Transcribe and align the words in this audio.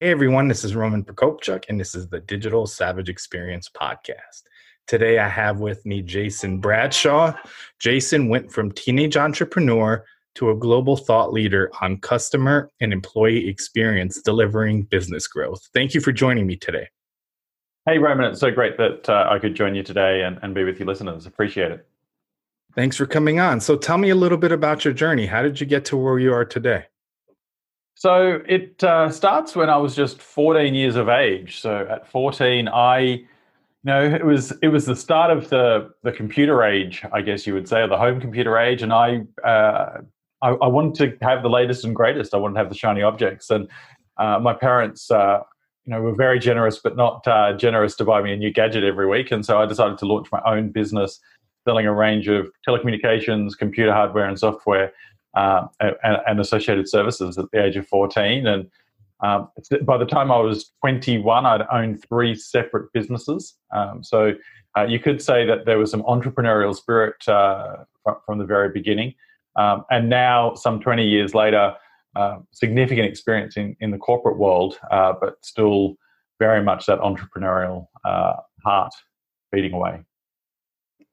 Hey 0.00 0.12
everyone, 0.12 0.46
this 0.46 0.62
is 0.62 0.76
Roman 0.76 1.02
Prokopchuk, 1.02 1.64
and 1.68 1.80
this 1.80 1.96
is 1.96 2.06
the 2.06 2.20
Digital 2.20 2.68
Savage 2.68 3.08
Experience 3.08 3.68
Podcast. 3.68 4.44
Today 4.86 5.18
I 5.18 5.28
have 5.28 5.58
with 5.58 5.84
me 5.84 6.02
Jason 6.02 6.60
Bradshaw. 6.60 7.34
Jason 7.80 8.28
went 8.28 8.52
from 8.52 8.70
teenage 8.70 9.16
entrepreneur 9.16 10.04
to 10.36 10.50
a 10.50 10.54
global 10.54 10.96
thought 10.96 11.32
leader 11.32 11.68
on 11.80 11.98
customer 11.98 12.70
and 12.80 12.92
employee 12.92 13.48
experience 13.48 14.22
delivering 14.22 14.84
business 14.84 15.26
growth. 15.26 15.68
Thank 15.74 15.94
you 15.94 16.00
for 16.00 16.12
joining 16.12 16.46
me 16.46 16.54
today. 16.54 16.86
Hey 17.84 17.98
Roman, 17.98 18.30
it's 18.30 18.38
so 18.38 18.52
great 18.52 18.78
that 18.78 19.08
uh, 19.08 19.26
I 19.28 19.40
could 19.40 19.56
join 19.56 19.74
you 19.74 19.82
today 19.82 20.22
and, 20.22 20.38
and 20.42 20.54
be 20.54 20.62
with 20.62 20.78
you 20.78 20.86
listeners. 20.86 21.26
Appreciate 21.26 21.72
it. 21.72 21.88
Thanks 22.76 22.96
for 22.96 23.06
coming 23.06 23.40
on. 23.40 23.60
So 23.60 23.76
tell 23.76 23.98
me 23.98 24.10
a 24.10 24.14
little 24.14 24.38
bit 24.38 24.52
about 24.52 24.84
your 24.84 24.94
journey. 24.94 25.26
How 25.26 25.42
did 25.42 25.60
you 25.60 25.66
get 25.66 25.84
to 25.86 25.96
where 25.96 26.20
you 26.20 26.32
are 26.32 26.44
today? 26.44 26.84
So 27.98 28.40
it 28.46 28.84
uh, 28.84 29.10
starts 29.10 29.56
when 29.56 29.68
I 29.68 29.76
was 29.76 29.96
just 29.96 30.22
14 30.22 30.72
years 30.72 30.94
of 30.94 31.08
age. 31.08 31.58
So 31.58 31.84
at 31.90 32.06
14, 32.06 32.68
I, 32.68 33.00
you 33.00 33.26
know, 33.82 34.00
it 34.00 34.24
was 34.24 34.52
it 34.62 34.68
was 34.68 34.86
the 34.86 34.94
start 34.94 35.36
of 35.36 35.48
the 35.48 35.90
the 36.04 36.12
computer 36.12 36.62
age, 36.62 37.04
I 37.12 37.22
guess 37.22 37.44
you 37.44 37.54
would 37.54 37.68
say, 37.68 37.80
or 37.80 37.88
the 37.88 37.98
home 37.98 38.20
computer 38.20 38.56
age, 38.56 38.82
and 38.82 38.92
I 38.92 39.22
uh, 39.44 40.02
I, 40.42 40.50
I, 40.50 40.68
wanted 40.68 41.18
to 41.18 41.26
have 41.26 41.42
the 41.42 41.50
latest 41.50 41.84
and 41.84 41.92
greatest. 41.92 42.34
I 42.34 42.36
wanted 42.36 42.54
to 42.54 42.60
have 42.60 42.68
the 42.68 42.76
shiny 42.76 43.02
objects, 43.02 43.50
and 43.50 43.68
uh, 44.16 44.38
my 44.38 44.54
parents. 44.54 45.10
Uh, 45.10 45.40
you 45.84 45.94
know, 45.94 46.02
were 46.02 46.14
very 46.14 46.38
generous, 46.38 46.78
but 46.78 46.96
not 46.96 47.26
uh, 47.26 47.54
generous 47.54 47.96
to 47.96 48.04
buy 48.04 48.20
me 48.20 48.30
a 48.34 48.36
new 48.36 48.52
gadget 48.52 48.84
every 48.84 49.06
week. 49.06 49.30
And 49.30 49.42
so 49.42 49.58
I 49.58 49.64
decided 49.64 49.96
to 49.98 50.04
launch 50.04 50.30
my 50.30 50.42
own 50.44 50.68
business, 50.68 51.18
selling 51.64 51.86
a 51.86 51.94
range 51.94 52.28
of 52.28 52.50
telecommunications, 52.68 53.56
computer 53.56 53.94
hardware, 53.94 54.28
and 54.28 54.38
software 54.38 54.92
uh, 55.34 55.66
and, 55.80 56.40
associated 56.40 56.88
services 56.88 57.38
at 57.38 57.50
the 57.52 57.64
age 57.64 57.76
of 57.76 57.86
14. 57.86 58.46
And 58.46 58.70
um, 59.20 59.48
by 59.82 59.96
the 59.98 60.06
time 60.06 60.30
I 60.30 60.38
was 60.38 60.72
21, 60.80 61.46
I'd 61.46 61.62
owned 61.72 62.04
three 62.08 62.34
separate 62.34 62.92
businesses. 62.92 63.56
Um, 63.72 64.02
so 64.02 64.34
uh, 64.76 64.84
you 64.84 64.98
could 64.98 65.20
say 65.20 65.44
that 65.46 65.64
there 65.66 65.78
was 65.78 65.90
some 65.90 66.02
entrepreneurial 66.02 66.74
spirit 66.74 67.26
uh, 67.28 67.84
from, 68.24 68.38
the 68.38 68.44
very 68.44 68.70
beginning. 68.70 69.14
Um, 69.56 69.84
and 69.90 70.08
now, 70.08 70.54
some 70.54 70.80
20 70.80 71.04
years 71.04 71.34
later, 71.34 71.74
uh, 72.16 72.38
significant 72.52 73.06
experience 73.06 73.56
in, 73.56 73.76
in 73.80 73.90
the 73.90 73.98
corporate 73.98 74.38
world, 74.38 74.78
uh, 74.90 75.12
but 75.20 75.34
still 75.42 75.96
very 76.38 76.62
much 76.62 76.86
that 76.86 77.00
entrepreneurial 77.00 77.88
uh, 78.04 78.34
heart 78.64 78.92
beating 79.50 79.72
away. 79.72 80.00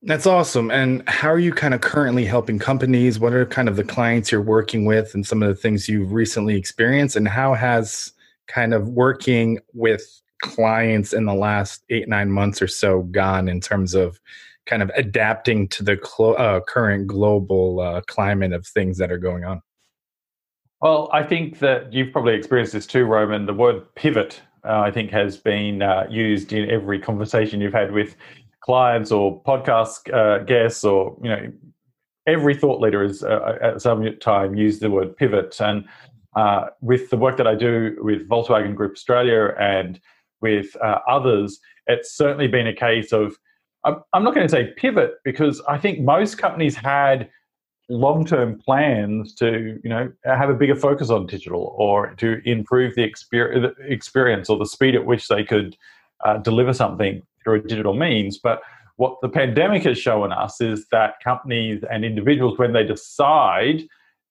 That's 0.06 0.28
awesome. 0.28 0.70
And 0.70 1.08
how 1.10 1.30
are 1.30 1.40
you 1.40 1.52
kind 1.52 1.74
of 1.74 1.82
currently 1.82 2.26
helping 2.26 2.60
companies? 2.60 3.20
What 3.20 3.34
are 3.34 3.44
kind 3.44 3.68
of 3.68 3.76
the 3.76 3.84
clients 3.84 4.32
you're 4.32 4.40
working 4.40 4.86
with 4.86 5.16
and 5.16 5.26
some 5.26 5.42
of 5.42 5.50
the 5.50 5.56
things 5.56 5.90
you've 5.90 6.14
recently 6.14 6.56
experienced? 6.56 7.16
And 7.16 7.28
how 7.28 7.56
has 7.56 8.14
kind 8.48 8.76
of 8.76 8.90
working 8.90 9.58
with 9.74 10.22
clients 10.44 11.12
in 11.12 11.26
the 11.26 11.34
last 11.34 11.84
eight, 11.90 12.08
nine 12.08 12.30
months 12.30 12.62
or 12.62 12.68
so 12.68 13.02
gone 13.04 13.48
in 13.48 13.60
terms 13.60 13.96
of 13.96 14.20
kind 14.68 14.84
of 14.84 14.92
adapting 14.96 15.68
to 15.70 15.84
the 15.84 15.98
clo- 15.98 16.34
uh, 16.34 16.60
current 16.60 17.08
global 17.08 17.80
uh, 17.80 18.02
climate 18.02 18.54
of 18.54 18.68
things 18.68 19.00
that 19.00 19.12
are 19.12 19.18
going 19.18 19.44
on? 19.44 19.60
Well, 20.82 21.10
I 21.14 21.24
think 21.24 21.58
that 21.60 21.92
you've 21.92 22.12
probably 22.12 22.36
experienced 22.36 22.74
this 22.74 22.86
too, 22.86 23.06
Roman. 23.06 23.48
The 23.48 23.56
word 23.56 23.96
pivot, 23.96 24.40
uh, 24.64 24.82
I 24.82 24.92
think, 24.92 25.10
has 25.10 25.36
been 25.36 25.82
uh, 25.82 26.06
used 26.12 26.54
in 26.54 26.70
every 26.70 27.00
conversation 27.00 27.60
you've 27.60 27.74
had 27.74 27.92
with 27.92 28.16
clients 28.66 29.12
or 29.12 29.44
podcast 29.44 30.12
uh, 30.12 30.44
guests 30.44 30.84
or 30.84 31.16
you 31.22 31.30
know 31.30 31.52
every 32.28 32.56
thought 32.56 32.82
leader 32.82 33.04
is 33.04 33.24
uh, 33.24 33.58
at 33.62 33.82
some 33.82 34.04
time 34.20 34.56
used 34.56 34.82
the 34.82 34.90
word 34.90 35.16
pivot. 35.16 35.56
And 35.62 35.86
uh, 36.36 36.68
with 36.82 37.12
the 37.12 37.18
work 37.18 37.38
that 37.38 37.46
I 37.46 37.54
do 37.54 37.96
with 38.00 38.28
Volkswagen 38.28 38.74
Group 38.74 38.94
Australia 38.94 39.54
and 39.60 40.00
with 40.42 40.76
uh, 40.84 41.00
others, 41.08 41.60
it's 41.86 42.18
certainly 42.18 42.48
been 42.48 42.66
a 42.66 42.74
case 42.74 43.14
of 43.14 43.38
I'm, 43.84 43.98
I'm 44.14 44.24
not 44.24 44.34
going 44.34 44.48
to 44.48 44.52
say 44.52 44.74
pivot 44.76 45.14
because 45.24 45.62
I 45.70 45.78
think 45.78 46.00
most 46.00 46.40
companies 46.40 46.76
had 46.76 47.30
long-term 47.88 48.60
plans 48.66 49.36
to 49.36 49.80
you 49.84 49.90
know 49.92 50.12
have 50.24 50.50
a 50.50 50.56
bigger 50.56 50.76
focus 50.76 51.12
on 51.12 51.28
digital 51.28 51.76
or 51.78 52.16
to 52.16 52.42
improve 52.44 52.96
the 52.96 53.04
experience 53.04 54.50
or 54.50 54.58
the 54.58 54.66
speed 54.66 54.96
at 54.96 55.06
which 55.06 55.28
they 55.28 55.44
could 55.44 55.78
uh, 56.26 56.38
deliver 56.38 56.74
something 56.74 57.22
through 57.44 57.60
a 57.60 57.62
digital 57.62 57.94
means. 57.94 58.38
But 58.38 58.62
what 58.98 59.18
the 59.22 59.30
pandemic 59.30 59.84
has 59.84 59.98
shown 59.98 60.32
us 60.32 60.60
is 60.60 60.88
that 60.92 61.16
companies 61.24 61.84
and 61.90 62.04
individuals, 62.04 62.58
when 62.58 62.74
they 62.74 62.84
decide 62.84 63.84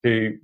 to 0.04 0.36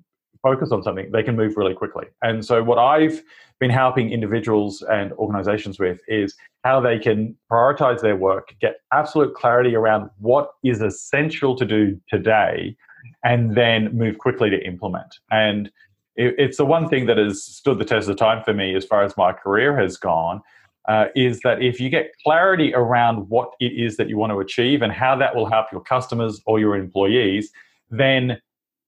focus 0.43 0.73
on 0.73 0.83
something, 0.83 1.11
they 1.11 1.23
can 1.23 1.37
move 1.37 1.57
really 1.57 1.75
quickly. 1.75 2.07
And 2.23 2.45
so, 2.45 2.63
what 2.63 2.79
I've 2.79 3.23
been 3.59 3.71
helping 3.71 4.11
individuals 4.11 4.83
and 4.91 5.13
organizations 5.15 5.79
with 5.79 6.01
is 6.09 6.35
how 6.65 6.81
they 6.81 6.99
can 6.99 7.37
prioritize 7.51 8.01
their 8.01 8.17
work, 8.17 8.55
get 8.61 8.77
absolute 8.93 9.35
clarity 9.35 9.75
around 9.75 10.09
what 10.19 10.53
is 10.65 10.81
essential 10.81 11.57
to 11.57 11.67
do 11.67 12.01
today, 12.09 12.77
and 13.25 13.55
then 13.55 13.95
move 13.97 14.19
quickly 14.19 14.49
to 14.51 14.65
implement. 14.65 15.19
And 15.31 15.71
it's 16.17 16.59
the 16.59 16.65
one 16.65 16.89
thing 16.89 17.07
that 17.07 17.17
has 17.17 17.43
stood 17.43 17.79
the 17.79 17.85
test 17.85 18.09
of 18.09 18.17
time 18.17 18.43
for 18.45 18.53
me 18.53 18.75
as 18.75 18.85
far 18.85 19.03
as 19.03 19.17
my 19.17 19.33
career 19.33 19.79
has 19.79 19.97
gone 19.97 20.43
uh, 20.89 21.07
is 21.15 21.41
that 21.41 21.63
if 21.63 21.81
you 21.81 21.91
get 21.91 22.13
clarity 22.25 22.75
around 22.75 23.29
what 23.29 23.51
it 23.61 23.73
is 23.73 23.97
that 23.97 24.09
you 24.09 24.17
want 24.17 24.33
to 24.33 24.41
achieve 24.41 24.83
and 24.83 24.93
how 24.93 25.15
that 25.17 25.35
will 25.35 25.47
help 25.47 25.67
your 25.71 25.81
customers 25.81 26.41
or 26.47 26.59
your 26.59 26.77
employees, 26.77 27.51
then 27.91 28.41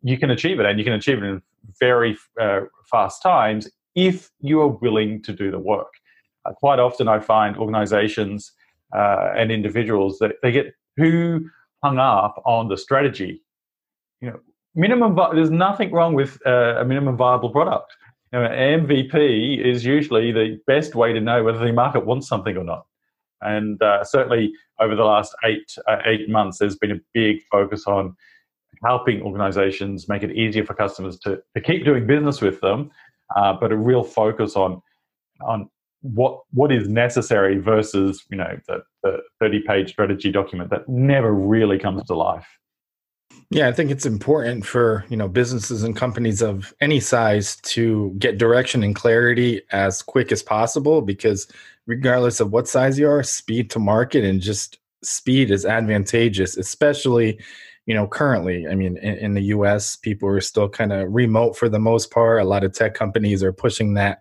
you 0.03 0.19
can 0.19 0.31
achieve 0.31 0.59
it 0.59 0.67
and 0.67 0.79
you 0.79 0.85
can 0.85 0.95
achieve 0.95 1.19
it 1.19 1.25
in 1.25 1.43
very 1.79 2.17
uh, 2.41 2.61
fast 2.91 3.23
times 3.23 3.71
if 3.95 4.31
you 4.41 4.61
are 4.61 4.69
willing 4.69 5.23
to 5.23 5.33
do 5.33 5.51
the 5.51 5.59
work. 5.59 5.93
Uh, 6.45 6.53
quite 6.53 6.79
often, 6.79 7.09
I 7.09 7.21
find 7.21 7.57
organizations 7.57 8.53
uh, 8.97 9.33
and 9.37 9.53
individuals 9.53 10.19
that 10.19 10.37
they 10.43 10.51
get 10.51 10.75
too 10.99 11.49
hung 11.85 11.99
up 11.99 12.43
on 12.45 12.69
the 12.69 12.77
strategy. 12.77 13.43
You 14.21 14.31
know, 14.31 14.41
minimum. 14.75 15.17
There's 15.35 15.51
nothing 15.51 15.93
wrong 15.93 16.15
with 16.15 16.39
uh, 16.47 16.77
a 16.81 16.85
minimum 16.85 17.17
viable 17.17 17.51
product 17.51 17.93
know, 18.41 18.49
MVP 18.49 19.65
is 19.65 19.85
usually 19.85 20.33
the 20.33 20.59
best 20.67 20.95
way 20.95 21.13
to 21.13 21.21
know 21.21 21.45
whether 21.45 21.59
the 21.59 21.73
market 21.73 22.07
wants 22.07 22.29
something 22.29 22.57
or 22.57 22.65
not. 22.65 22.87
And 23.41 23.83
uh, 23.83 24.05
certainly 24.05 24.53
over 24.81 24.95
the 24.95 25.05
last 25.05 25.35
eight 25.45 25.77
uh, 25.89 25.99
eight 26.07 26.29
months, 26.29 26.59
there's 26.59 26.77
been 26.77 26.93
a 26.93 27.01
big 27.13 27.43
focus 27.51 27.87
on 27.87 28.17
helping 28.85 29.23
organizations 29.23 30.09
make 30.09 30.23
it 30.23 30.33
easier 30.33 30.65
for 30.65 30.75
customers 30.75 31.19
to, 31.21 31.41
to 31.55 31.61
keep 31.61 31.85
doing 31.85 32.07
business 32.07 32.41
with 32.41 32.61
them, 32.61 32.91
uh, 33.37 33.53
but 33.53 33.73
a 33.73 33.77
real 33.77 34.03
focus 34.03 34.57
on 34.57 34.81
on 35.43 35.69
what 36.03 36.41
what 36.53 36.73
is 36.73 36.89
necessary 36.89 37.59
versus 37.59 38.25
you 38.31 38.37
know 38.37 38.59
the, 38.69 38.83
the 39.03 39.19
30 39.41 39.63
page 39.67 39.91
strategy 39.91 40.31
document 40.31 40.71
that 40.71 40.89
never 40.89 41.33
really 41.33 41.79
comes 41.79 42.05
to 42.05 42.15
life. 42.15 42.47
Yeah, 43.53 43.69
I 43.69 43.73
think 43.73 43.91
it's 43.91 44.07
important 44.07 44.65
for, 44.65 45.05
you 45.11 45.17
know, 45.17 45.29
businesses 45.29 45.83
and 45.83 45.95
companies 45.95 46.41
of 46.41 46.73
any 46.81 47.01
size 47.01 47.57
to 47.57 48.15
get 48.19 48.39
direction 48.39 48.83
and 48.83 48.95
clarity 48.95 49.61
as 49.73 50.01
quick 50.01 50.33
as 50.33 50.43
possible 50.43 51.03
because 51.03 51.49
regardless 51.87 52.41
of 52.41 52.51
what 52.51 52.67
size 52.67 52.99
you 52.99 53.07
are, 53.07 53.23
speed 53.23 53.69
to 53.73 53.79
market 53.79 54.25
and 54.25 54.41
just 54.41 54.79
speed 55.05 55.51
is 55.51 55.67
advantageous, 55.67 56.57
especially, 56.57 57.39
you 57.85 57.95
know, 57.95 58.07
currently. 58.07 58.67
I 58.67 58.75
mean, 58.75 58.97
in, 58.97 59.19
in 59.19 59.35
the 59.35 59.43
US, 59.57 59.97
people 59.97 60.31
are 60.31 60.41
still 60.41 60.71
kind 60.71 60.91
of 60.91 61.13
remote 61.13 61.55
for 61.55 61.69
the 61.69 61.79
most 61.79 62.11
part. 62.11 62.41
A 62.41 62.45
lot 62.45 62.65
of 62.65 62.73
tech 62.73 62.95
companies 62.95 63.43
are 63.43 63.53
pushing 63.53 63.93
that 63.95 64.21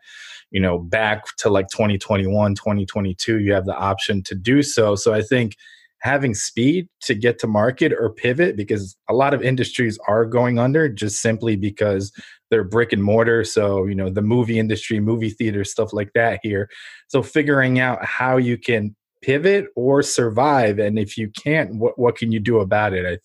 you 0.50 0.60
know 0.60 0.78
back 0.78 1.34
to 1.38 1.50
like 1.50 1.70
2021 1.70 2.56
2022 2.56 3.40
you 3.40 3.54
have 3.54 3.66
the 3.66 3.74
option 3.78 4.22
to 4.22 4.36
do 4.36 4.62
so 4.62 4.96
so 4.96 5.14
i 5.14 5.22
think 5.22 5.56
having 6.02 6.34
speed 6.34 6.88
to 7.02 7.14
get 7.14 7.40
to 7.40 7.48
market 7.48 7.94
or 7.94 8.10
pivot 8.10 8.58
because 8.58 8.96
a 9.10 9.14
lot 9.14 9.34
of 9.34 9.42
industries 9.42 10.00
are 10.08 10.26
going 10.26 10.60
under 10.60 10.90
just 10.90 11.22
simply 11.22 11.56
because 11.56 12.12
they're 12.50 12.64
brick 12.64 12.92
and 12.92 13.04
mortar. 13.04 13.44
So 13.44 13.86
you 13.86 13.96
know 13.96 14.10
the 14.10 14.22
movie 14.22 14.60
industry 14.60 15.00
movie 15.00 15.30
theater 15.30 15.64
stuff 15.64 15.94
like 15.94 16.12
that 16.14 16.40
here. 16.44 16.70
So 17.08 17.22
figuring 17.22 17.80
out 17.80 18.04
how 18.04 18.38
you 18.38 18.58
can 18.58 18.96
pivot 19.22 19.68
or 19.76 20.02
survive 20.02 20.80
and 20.80 20.98
if 20.98 21.18
you 21.18 21.30
can't 21.30 21.76
what, 21.76 21.98
what 21.98 22.16
can 22.16 22.32
you 22.32 22.40
do 22.40 22.60
about 22.60 22.94
it 22.94 23.06
i 23.06 23.10
think 23.10 23.22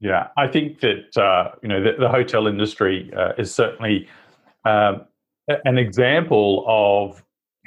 yeah 0.00 0.28
i 0.36 0.46
think 0.46 0.80
that 0.80 1.16
uh, 1.16 1.50
you 1.62 1.68
know 1.68 1.82
the, 1.82 1.92
the 1.98 2.08
hotel 2.08 2.46
industry 2.46 3.10
uh, 3.16 3.32
is 3.38 3.54
certainly 3.54 4.06
um, 4.64 5.02
an 5.64 5.78
example 5.78 6.64
of 6.68 7.22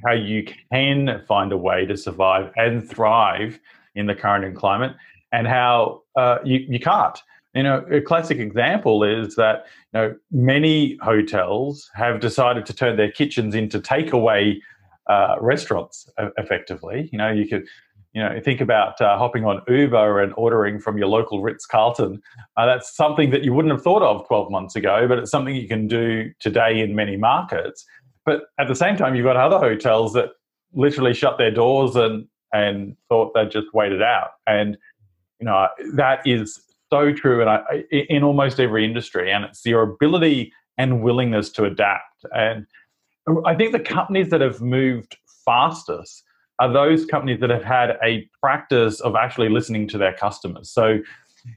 how 0.05 0.13
you 0.13 0.45
can 0.71 1.23
find 1.27 1.51
a 1.51 1.57
way 1.57 1.85
to 1.85 1.97
survive 1.97 2.51
and 2.57 2.87
thrive 2.87 3.59
in 3.95 4.07
the 4.07 4.15
current 4.15 4.55
climate, 4.55 4.95
and 5.31 5.47
how 5.47 6.01
uh, 6.15 6.37
you, 6.43 6.65
you 6.67 6.79
can't. 6.79 7.17
You 7.53 7.63
know, 7.63 7.85
a 7.89 8.01
classic 8.01 8.37
example 8.39 9.03
is 9.03 9.35
that 9.35 9.65
you 9.93 9.99
know 9.99 10.15
many 10.31 10.97
hotels 11.01 11.89
have 11.93 12.19
decided 12.19 12.65
to 12.65 12.73
turn 12.73 12.97
their 12.97 13.11
kitchens 13.11 13.55
into 13.55 13.79
takeaway 13.79 14.59
uh, 15.07 15.35
restaurants. 15.39 16.09
Effectively, 16.37 17.09
you 17.11 17.17
know, 17.17 17.31
you 17.31 17.47
could 17.47 17.65
you 18.15 18.21
know, 18.21 18.39
think 18.39 18.61
about 18.61 18.99
uh, 19.01 19.17
hopping 19.17 19.43
on 19.43 19.61
Uber 19.67 20.21
and 20.21 20.33
ordering 20.37 20.79
from 20.79 20.97
your 20.97 21.07
local 21.07 21.41
Ritz 21.41 21.65
Carlton. 21.65 22.21
Uh, 22.55 22.65
that's 22.65 22.95
something 22.95 23.29
that 23.31 23.43
you 23.43 23.53
wouldn't 23.53 23.73
have 23.73 23.83
thought 23.83 24.01
of 24.01 24.25
12 24.25 24.49
months 24.49 24.73
ago, 24.77 25.05
but 25.05 25.19
it's 25.19 25.29
something 25.29 25.53
you 25.53 25.67
can 25.67 25.85
do 25.85 26.31
today 26.39 26.79
in 26.79 26.95
many 26.95 27.17
markets. 27.17 27.85
But 28.25 28.43
at 28.57 28.69
the 28.69 28.75
same 28.75 28.95
time, 28.95 29.15
you've 29.15 29.25
got 29.25 29.35
other 29.35 29.59
hotels 29.59 30.13
that 30.13 30.29
literally 30.73 31.13
shut 31.13 31.37
their 31.37 31.51
doors 31.51 31.97
and 31.97 32.25
and 32.55 32.95
thought 33.09 33.33
they'd 33.33 33.51
just 33.51 33.67
wait 33.73 33.91
it 33.91 34.01
out. 34.01 34.31
And 34.47 34.77
you 35.39 35.45
know 35.45 35.67
that 35.93 36.25
is 36.25 36.61
so 36.89 37.13
true, 37.13 37.45
and 37.45 37.85
in 37.91 38.23
almost 38.23 38.59
every 38.59 38.85
industry. 38.85 39.31
And 39.31 39.43
it's 39.45 39.65
your 39.65 39.83
ability 39.83 40.53
and 40.77 41.01
willingness 41.01 41.49
to 41.51 41.65
adapt. 41.65 42.25
And 42.33 42.65
I 43.45 43.55
think 43.55 43.71
the 43.71 43.79
companies 43.79 44.29
that 44.29 44.41
have 44.41 44.61
moved 44.61 45.17
fastest 45.45 46.23
are 46.59 46.71
those 46.71 47.05
companies 47.05 47.39
that 47.41 47.49
have 47.49 47.63
had 47.63 47.97
a 48.03 48.29
practice 48.41 48.99
of 49.01 49.15
actually 49.15 49.49
listening 49.49 49.87
to 49.89 49.97
their 49.97 50.13
customers. 50.13 50.69
So, 50.69 50.87
you 50.87 51.03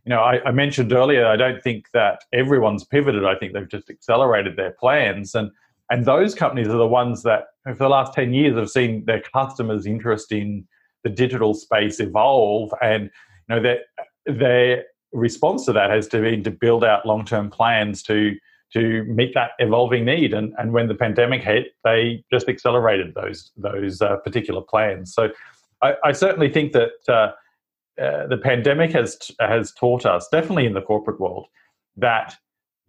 know, 0.06 0.20
I, 0.20 0.42
I, 0.44 0.50
mentioned 0.50 0.92
earlier, 0.92 1.26
I 1.26 1.36
don't 1.36 1.62
think 1.62 1.86
that 1.94 2.24
everyone's 2.32 2.84
pivoted. 2.84 3.24
I 3.24 3.36
think 3.36 3.52
they've 3.52 3.68
just 3.68 3.90
accelerated 3.90 4.56
their 4.56 4.72
plans. 4.72 5.34
And 5.34 5.50
and 5.90 6.04
those 6.04 6.34
companies 6.34 6.68
are 6.68 6.76
the 6.76 6.86
ones 6.86 7.22
that 7.22 7.46
for 7.64 7.74
the 7.74 7.88
last 7.88 8.12
10 8.12 8.34
years 8.34 8.56
have 8.58 8.70
seen 8.70 9.04
their 9.06 9.22
customers' 9.22 9.86
interest 9.86 10.32
in 10.32 10.66
the 11.04 11.10
digital 11.10 11.54
space 11.54 12.00
evolve. 12.00 12.70
And 12.82 13.10
you 13.48 13.56
know, 13.56 13.62
that 13.62 13.78
their 14.26 14.84
response 15.12 15.64
to 15.66 15.72
that 15.72 15.90
has 15.90 16.06
to 16.08 16.20
be 16.20 16.42
to 16.42 16.50
build 16.50 16.84
out 16.84 17.06
long-term 17.06 17.50
plans 17.50 18.02
to 18.04 18.34
to 18.72 19.04
meet 19.04 19.32
that 19.32 19.52
evolving 19.58 20.04
need. 20.04 20.34
And, 20.34 20.54
and 20.58 20.72
when 20.72 20.88
the 20.88 20.94
pandemic 20.94 21.42
hit, 21.42 21.68
they 21.84 22.22
just 22.30 22.48
accelerated 22.48 23.14
those 23.14 23.50
those 23.56 24.02
uh, 24.02 24.16
particular 24.18 24.60
plans. 24.60 25.14
So 25.14 25.30
I, 25.82 25.94
I, 26.04 26.12
certainly 26.12 26.50
think 26.50 26.72
that 26.72 26.90
uh, 27.08 27.32
uh, 28.02 28.26
the 28.26 28.36
pandemic 28.36 28.92
has 28.92 29.18
has 29.40 29.72
taught 29.72 30.04
us, 30.04 30.28
definitely 30.30 30.66
in 30.66 30.74
the 30.74 30.82
corporate 30.82 31.20
world, 31.20 31.46
that 31.96 32.36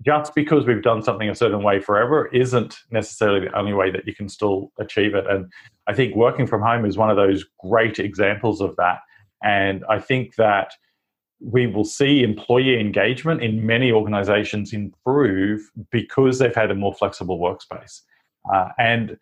just 0.06 0.34
because 0.34 0.66
we've 0.66 0.82
done 0.82 1.04
something 1.04 1.30
a 1.30 1.36
certain 1.36 1.64
way 1.64 1.80
forever 1.80 2.28
isn't 2.28 2.78
necessarily 2.92 3.42
the 3.42 3.58
only 3.58 3.74
way 3.74 3.92
that 3.92 4.08
you 4.08 4.16
can 4.16 4.30
still 4.30 4.72
achieve 4.80 5.14
it. 5.14 5.26
And 5.28 5.52
I 5.88 5.94
think 5.94 6.16
working 6.16 6.48
from 6.48 6.62
home 6.62 6.86
is 6.86 6.98
one 6.98 7.10
of 7.10 7.18
those 7.18 7.46
great 7.60 8.00
examples 8.00 8.62
of 8.62 8.76
that. 8.78 9.00
And 9.44 9.84
I 9.90 10.00
think 10.00 10.36
that 10.36 10.74
we 11.42 11.68
will 11.68 11.86
see 11.86 12.24
employee 12.24 12.80
engagement 12.80 13.42
in 13.42 13.66
many 13.66 13.92
organizations 13.92 14.74
improve 14.74 15.62
because 15.92 16.40
they've 16.40 16.56
had 16.56 16.72
a 16.72 16.76
more 16.76 16.94
flexible 16.94 17.40
workspace. 17.40 18.02
Uh, 18.54 18.70
and 18.78 19.18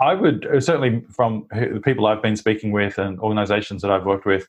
I 0.00 0.14
would 0.14 0.46
uh, 0.46 0.60
certainly, 0.60 1.02
from 1.10 1.46
the 1.50 1.80
people 1.82 2.06
I've 2.06 2.22
been 2.22 2.36
speaking 2.36 2.70
with 2.70 2.98
and 2.98 3.18
organizations 3.18 3.82
that 3.82 3.90
I've 3.90 4.04
worked 4.04 4.26
with, 4.26 4.46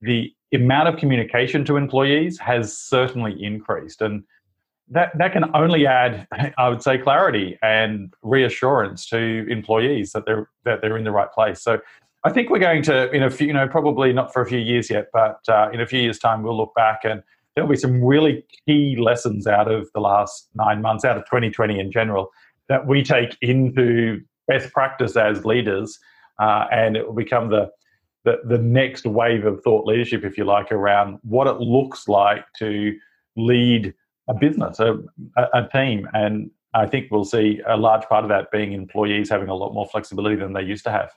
the 0.00 0.32
amount 0.54 0.88
of 0.88 0.96
communication 0.96 1.64
to 1.64 1.76
employees 1.76 2.38
has 2.38 2.76
certainly 2.76 3.42
increased. 3.42 4.02
And 4.02 4.24
that, 4.92 5.16
that 5.18 5.32
can 5.32 5.44
only 5.54 5.86
add, 5.86 6.26
I 6.58 6.68
would 6.68 6.82
say, 6.82 6.98
clarity 6.98 7.58
and 7.62 8.12
reassurance 8.22 9.06
to 9.08 9.46
employees 9.48 10.12
that 10.12 10.26
they're 10.26 10.48
that 10.64 10.80
they're 10.80 10.96
in 10.96 11.04
the 11.04 11.10
right 11.10 11.30
place. 11.32 11.62
So 11.62 11.80
I 12.24 12.30
think 12.30 12.50
we're 12.50 12.60
going 12.60 12.82
to, 12.82 13.10
in 13.10 13.22
a 13.22 13.30
few, 13.30 13.48
you 13.48 13.52
know, 13.52 13.66
probably 13.66 14.12
not 14.12 14.32
for 14.32 14.42
a 14.42 14.46
few 14.46 14.58
years 14.58 14.88
yet, 14.88 15.06
but 15.12 15.40
uh, 15.48 15.70
in 15.72 15.80
a 15.80 15.86
few 15.86 16.00
years' 16.00 16.18
time, 16.18 16.42
we'll 16.42 16.56
look 16.56 16.72
back 16.76 17.00
and 17.04 17.22
there'll 17.54 17.68
be 17.68 17.76
some 17.76 18.02
really 18.02 18.44
key 18.66 18.96
lessons 18.96 19.46
out 19.46 19.70
of 19.70 19.88
the 19.92 20.00
last 20.00 20.48
nine 20.54 20.80
months, 20.80 21.04
out 21.04 21.16
of 21.16 21.24
2020 21.24 21.80
in 21.80 21.90
general, 21.90 22.30
that 22.68 22.86
we 22.86 23.02
take 23.02 23.36
into 23.40 24.20
best 24.46 24.72
practice 24.72 25.16
as 25.16 25.44
leaders, 25.44 25.98
uh, 26.40 26.66
and 26.70 26.96
it 26.96 27.06
will 27.06 27.14
become 27.14 27.50
the, 27.50 27.70
the 28.24 28.38
the 28.44 28.58
next 28.58 29.04
wave 29.04 29.44
of 29.44 29.60
thought 29.64 29.84
leadership, 29.84 30.24
if 30.24 30.38
you 30.38 30.44
like, 30.44 30.70
around 30.70 31.18
what 31.22 31.48
it 31.48 31.58
looks 31.58 32.06
like 32.06 32.44
to 32.58 32.96
lead 33.36 33.92
a 34.28 34.34
business, 34.34 34.78
a, 34.80 34.98
a 35.36 35.68
team, 35.72 36.08
and 36.12 36.50
I 36.74 36.86
think 36.86 37.10
we'll 37.10 37.24
see 37.24 37.60
a 37.66 37.76
large 37.76 38.04
part 38.04 38.24
of 38.24 38.30
that 38.30 38.50
being 38.50 38.72
employees 38.72 39.28
having 39.28 39.48
a 39.48 39.54
lot 39.54 39.74
more 39.74 39.86
flexibility 39.86 40.36
than 40.36 40.52
they 40.52 40.62
used 40.62 40.84
to 40.84 40.90
have. 40.90 41.12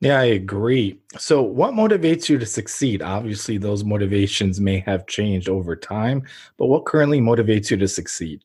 Yeah, 0.00 0.18
I 0.18 0.24
agree. 0.24 0.98
So, 1.18 1.42
what 1.42 1.74
motivates 1.74 2.28
you 2.28 2.38
to 2.38 2.46
succeed? 2.46 3.02
Obviously, 3.02 3.58
those 3.58 3.84
motivations 3.84 4.58
may 4.58 4.80
have 4.80 5.06
changed 5.06 5.48
over 5.48 5.76
time, 5.76 6.22
but 6.56 6.66
what 6.66 6.86
currently 6.86 7.20
motivates 7.20 7.70
you 7.70 7.76
to 7.76 7.88
succeed? 7.88 8.42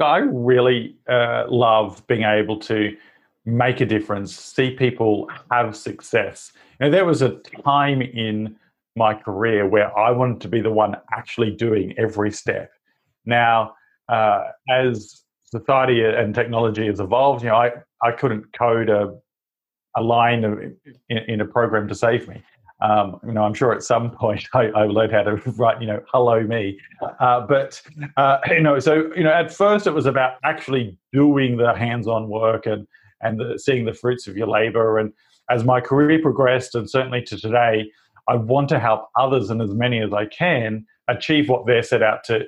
I 0.00 0.18
really 0.18 0.96
uh, 1.08 1.44
love 1.48 2.04
being 2.08 2.22
able 2.22 2.58
to 2.60 2.96
make 3.44 3.80
a 3.80 3.86
difference, 3.86 4.36
see 4.36 4.72
people 4.72 5.28
have 5.50 5.74
success. 5.76 6.52
You 6.80 6.86
know, 6.86 6.90
there 6.90 7.04
was 7.04 7.22
a 7.22 7.40
time 7.64 8.02
in 8.02 8.56
my 8.98 9.14
career 9.14 9.66
where 9.66 9.96
I 9.96 10.10
wanted 10.10 10.42
to 10.42 10.48
be 10.48 10.60
the 10.60 10.70
one 10.70 10.96
actually 11.12 11.52
doing 11.52 11.94
every 11.96 12.30
step. 12.30 12.70
Now, 13.24 13.74
uh, 14.08 14.44
as 14.68 15.22
society 15.44 16.04
and 16.04 16.34
technology 16.34 16.86
has 16.86 17.00
evolved, 17.00 17.42
you 17.42 17.48
know, 17.48 17.56
I, 17.56 17.72
I 18.02 18.12
couldn't 18.12 18.52
code 18.52 18.90
a 18.90 19.14
a 19.96 20.02
line 20.02 20.44
of, 20.44 20.60
in, 21.08 21.18
in, 21.28 21.40
a 21.40 21.44
program 21.44 21.88
to 21.88 21.94
save 21.94 22.28
me. 22.28 22.42
Um, 22.80 23.18
you 23.26 23.32
know, 23.32 23.42
I'm 23.42 23.54
sure 23.54 23.72
at 23.72 23.82
some 23.82 24.10
point 24.22 24.46
I, 24.54 24.66
I 24.68 24.84
learned 24.84 25.12
how 25.12 25.22
to 25.22 25.36
write, 25.56 25.80
you 25.80 25.86
know, 25.86 26.00
hello 26.12 26.42
me. 26.42 26.78
Uh, 27.20 27.40
but, 27.40 27.82
uh, 28.16 28.38
you 28.50 28.60
know, 28.60 28.78
so, 28.78 29.12
you 29.16 29.24
know, 29.24 29.32
at 29.32 29.52
first 29.52 29.86
it 29.86 29.92
was 29.92 30.06
about 30.06 30.34
actually 30.44 30.96
doing 31.12 31.56
the 31.56 31.74
hands-on 31.74 32.28
work 32.28 32.66
and, 32.66 32.86
and 33.20 33.40
the, 33.40 33.58
seeing 33.58 33.84
the 33.84 33.94
fruits 33.94 34.28
of 34.28 34.36
your 34.36 34.46
labor. 34.46 34.98
And 34.98 35.12
as 35.50 35.64
my 35.64 35.80
career 35.80 36.20
progressed, 36.20 36.74
and 36.74 36.88
certainly 36.88 37.22
to 37.22 37.38
today, 37.38 37.90
I 38.28 38.36
want 38.36 38.68
to 38.70 38.78
help 38.78 39.08
others 39.18 39.50
and 39.50 39.60
as 39.62 39.74
many 39.74 40.00
as 40.00 40.12
I 40.12 40.26
can 40.26 40.86
achieve 41.08 41.48
what 41.48 41.66
they're 41.66 41.82
set 41.82 42.02
out 42.02 42.24
to 42.24 42.44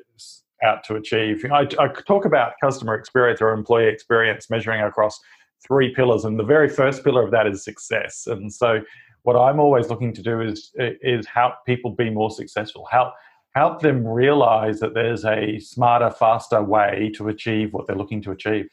out 0.62 0.85
to 0.85 0.94
achieve. 0.94 1.44
I, 1.50 1.67
I 1.79 1.88
talk 1.88 2.25
about 2.27 2.53
customer 2.62 2.94
experience 2.94 3.41
or 3.41 3.53
employee 3.53 3.88
experience 3.88 4.50
measuring 4.50 4.82
across 4.82 5.19
three 5.67 5.94
pillars, 5.94 6.25
and 6.25 6.39
the 6.39 6.44
very 6.44 6.69
first 6.69 7.03
pillar 7.03 7.25
of 7.25 7.31
that 7.31 7.46
is 7.46 7.65
success. 7.65 8.27
And 8.27 8.53
so, 8.53 8.81
what 9.22 9.37
I'm 9.37 9.60
always 9.60 9.89
looking 9.89 10.13
to 10.15 10.22
do 10.22 10.41
is 10.41 10.72
is 10.77 11.27
help 11.27 11.55
people 11.67 11.91
be 11.91 12.10
more 12.10 12.31
successful. 12.31 12.87
Help 12.91 13.15
help 13.55 13.81
them 13.81 14.06
realize 14.06 14.81
that 14.81 14.94
there's 14.94 15.25
a 15.25 15.58
smarter, 15.58 16.10
faster 16.10 16.63
way 16.63 17.10
to 17.15 17.29
achieve 17.29 17.72
what 17.72 17.87
they're 17.87 17.96
looking 17.96 18.22
to 18.22 18.31
achieve. 18.31 18.69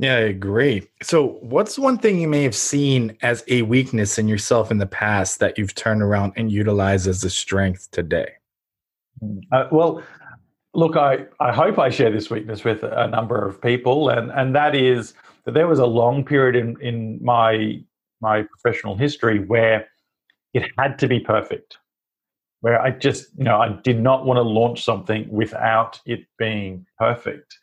Yeah, 0.00 0.16
I 0.16 0.20
agree. 0.20 0.88
So, 1.02 1.38
what's 1.42 1.78
one 1.78 1.98
thing 1.98 2.20
you 2.20 2.28
may 2.28 2.42
have 2.42 2.54
seen 2.54 3.16
as 3.20 3.44
a 3.48 3.62
weakness 3.62 4.18
in 4.18 4.28
yourself 4.28 4.70
in 4.70 4.78
the 4.78 4.86
past 4.86 5.40
that 5.40 5.58
you've 5.58 5.74
turned 5.74 6.02
around 6.02 6.32
and 6.36 6.50
utilized 6.50 7.06
as 7.06 7.22
a 7.22 7.30
strength 7.30 7.90
today? 7.90 8.32
Uh, 9.52 9.68
well, 9.70 10.02
Look, 10.72 10.96
I, 10.96 11.26
I 11.40 11.52
hope 11.52 11.78
I 11.78 11.90
share 11.90 12.12
this 12.12 12.30
weakness 12.30 12.62
with 12.62 12.84
a 12.84 13.08
number 13.08 13.44
of 13.44 13.60
people, 13.60 14.08
and, 14.08 14.30
and 14.30 14.54
that 14.54 14.76
is 14.76 15.14
that 15.44 15.54
there 15.54 15.66
was 15.66 15.80
a 15.80 15.86
long 15.86 16.24
period 16.24 16.54
in, 16.54 16.80
in 16.80 17.18
my 17.22 17.82
my 18.20 18.42
professional 18.42 18.96
history 18.96 19.40
where 19.40 19.88
it 20.52 20.70
had 20.78 20.98
to 21.00 21.08
be 21.08 21.18
perfect, 21.18 21.78
where 22.60 22.80
I 22.80 22.90
just, 22.90 23.30
you 23.36 23.44
know, 23.44 23.58
I 23.58 23.80
did 23.82 23.98
not 23.98 24.26
want 24.26 24.36
to 24.36 24.42
launch 24.42 24.84
something 24.84 25.26
without 25.30 25.98
it 26.04 26.20
being 26.38 26.86
perfect. 26.98 27.58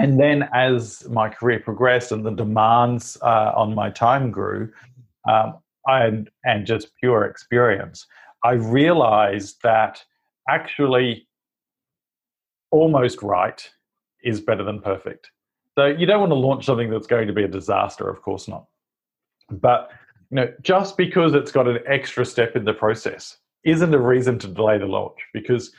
And 0.00 0.18
then 0.18 0.48
as 0.54 1.06
my 1.10 1.28
career 1.28 1.60
progressed 1.60 2.10
and 2.10 2.24
the 2.24 2.30
demands 2.30 3.18
uh, 3.20 3.52
on 3.54 3.74
my 3.74 3.90
time 3.90 4.30
grew, 4.30 4.72
um, 5.28 5.58
and, 5.86 6.30
and 6.42 6.66
just 6.66 6.96
pure 6.96 7.24
experience, 7.24 8.06
I 8.42 8.52
realized 8.52 9.60
that 9.62 10.02
actually 10.48 11.28
almost 12.70 13.22
right 13.22 13.68
is 14.24 14.40
better 14.40 14.64
than 14.64 14.80
perfect. 14.80 15.30
So 15.76 15.86
you 15.86 16.06
don't 16.06 16.20
want 16.20 16.30
to 16.30 16.36
launch 16.36 16.64
something 16.64 16.88
that's 16.88 17.06
going 17.06 17.26
to 17.26 17.34
be 17.34 17.44
a 17.44 17.48
disaster, 17.48 18.08
of 18.08 18.22
course 18.22 18.48
not. 18.48 18.64
But 19.50 19.90
you 20.30 20.36
know, 20.36 20.52
just 20.62 20.96
because 20.96 21.34
it's 21.34 21.52
got 21.52 21.68
an 21.68 21.80
extra 21.86 22.24
step 22.24 22.56
in 22.56 22.64
the 22.64 22.72
process 22.72 23.36
isn't 23.64 23.92
a 23.92 23.98
reason 23.98 24.38
to 24.38 24.48
delay 24.48 24.78
the 24.78 24.86
launch 24.86 25.18
because 25.34 25.72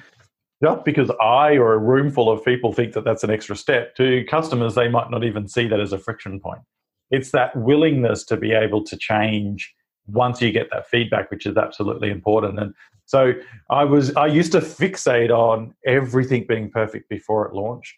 just 0.64 0.86
because 0.86 1.12
I 1.22 1.58
or 1.58 1.74
a 1.74 1.78
room 1.78 2.12
full 2.12 2.30
of 2.30 2.44
people 2.46 2.72
think 2.72 2.94
that 2.94 3.04
that's 3.04 3.24
an 3.24 3.32
extra 3.32 3.56
step, 3.56 3.96
to 3.96 4.24
customers, 4.30 4.76
they 4.76 4.88
might 4.88 5.10
not 5.10 5.24
even 5.24 5.48
see 5.48 5.68
that 5.68 5.80
as 5.80 5.92
a 5.92 5.98
friction 5.98 6.40
point. 6.40 6.62
It's 7.10 7.32
that 7.32 7.56
willingness 7.56 8.24
to 8.26 8.38
be 8.38 8.52
able 8.52 8.84
to 8.86 8.98
change 8.98 9.74
once 10.08 10.42
you 10.42 10.52
get 10.52 10.70
that 10.72 10.88
feedback, 10.88 11.30
which 11.32 11.46
is 11.46 11.58
absolutely 11.58 12.10
important. 12.10 12.60
And 12.60 12.74
so 13.06 13.34
I 13.70 13.84
was 13.84 14.16
I 14.16 14.28
used 14.28 14.52
to 14.54 14.60
fixate 14.60 15.30
on 15.30 15.74
everything 15.86 16.46
being 16.48 16.70
perfect 16.70 17.10
before 17.10 17.48
it 17.48 17.54
launched, 17.54 17.96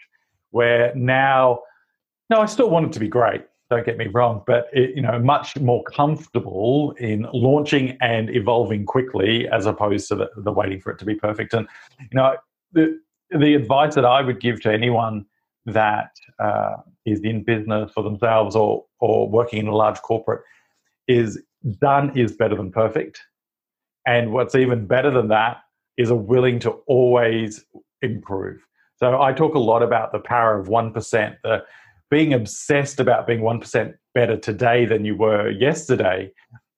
where 0.52 0.94
now 0.96 1.60
no, 2.30 2.40
I 2.42 2.46
still 2.46 2.70
want 2.70 2.88
it 2.88 2.94
to 2.94 3.00
be 3.00 3.08
great. 3.08 3.44
don't 3.70 3.86
get 3.86 3.98
me 3.98 4.08
wrong, 4.08 4.44
but 4.48 4.68
it, 4.74 4.96
you 4.96 5.02
know, 5.02 5.20
much 5.20 5.58
more 5.60 5.84
comfortable 5.84 6.94
in 7.00 7.28
launching 7.34 7.98
and 8.02 8.30
evolving 8.30 8.86
quickly 8.86 9.48
as 9.50 9.66
opposed 9.66 10.08
to 10.08 10.16
the, 10.16 10.30
the 10.38 10.52
waiting 10.52 10.80
for 10.80 10.92
it 10.92 11.00
to 11.00 11.06
be 11.06 11.16
perfect. 11.16 11.54
And 11.54 11.68
you 12.00 12.08
know, 12.14 12.36
the 12.74 13.00
the 13.32 13.56
advice 13.56 13.96
that 13.96 14.06
I 14.06 14.22
would 14.22 14.40
give 14.40 14.62
to 14.62 14.72
anyone 14.72 15.26
that 15.66 16.12
uh, 16.40 16.76
is 17.06 17.22
in 17.22 17.44
business 17.44 17.92
for 17.94 18.04
themselves 18.04 18.56
or 18.56 18.86
or 19.00 19.30
working 19.30 19.60
in 19.60 19.68
a 19.68 19.76
large 19.76 20.02
corporate 20.02 20.44
is 21.08 21.42
done 21.80 22.18
is 22.18 22.36
better 22.36 22.56
than 22.56 22.72
perfect. 22.72 23.22
And 24.06 24.34
what's 24.34 24.56
even 24.56 24.86
better 24.86 25.10
than 25.12 25.30
that 25.30 25.58
is 25.98 26.10
a 26.10 26.16
willing 26.16 26.60
to 26.60 26.72
always 26.88 27.66
improve. 28.02 28.60
So 28.98 29.22
I 29.22 29.34
talk 29.34 29.56
a 29.56 29.60
lot 29.60 29.82
about 29.82 30.12
the 30.12 30.20
power 30.20 30.60
of 30.60 30.68
1%, 30.68 31.38
the 31.44 31.64
being 32.10 32.34
obsessed 32.34 33.00
about 33.00 33.26
being 33.26 33.42
1% 33.42 33.94
better 34.14 34.38
today 34.38 34.86
than 34.86 35.04
you 35.06 35.16
were 35.16 35.50
yesterday. 35.50 36.32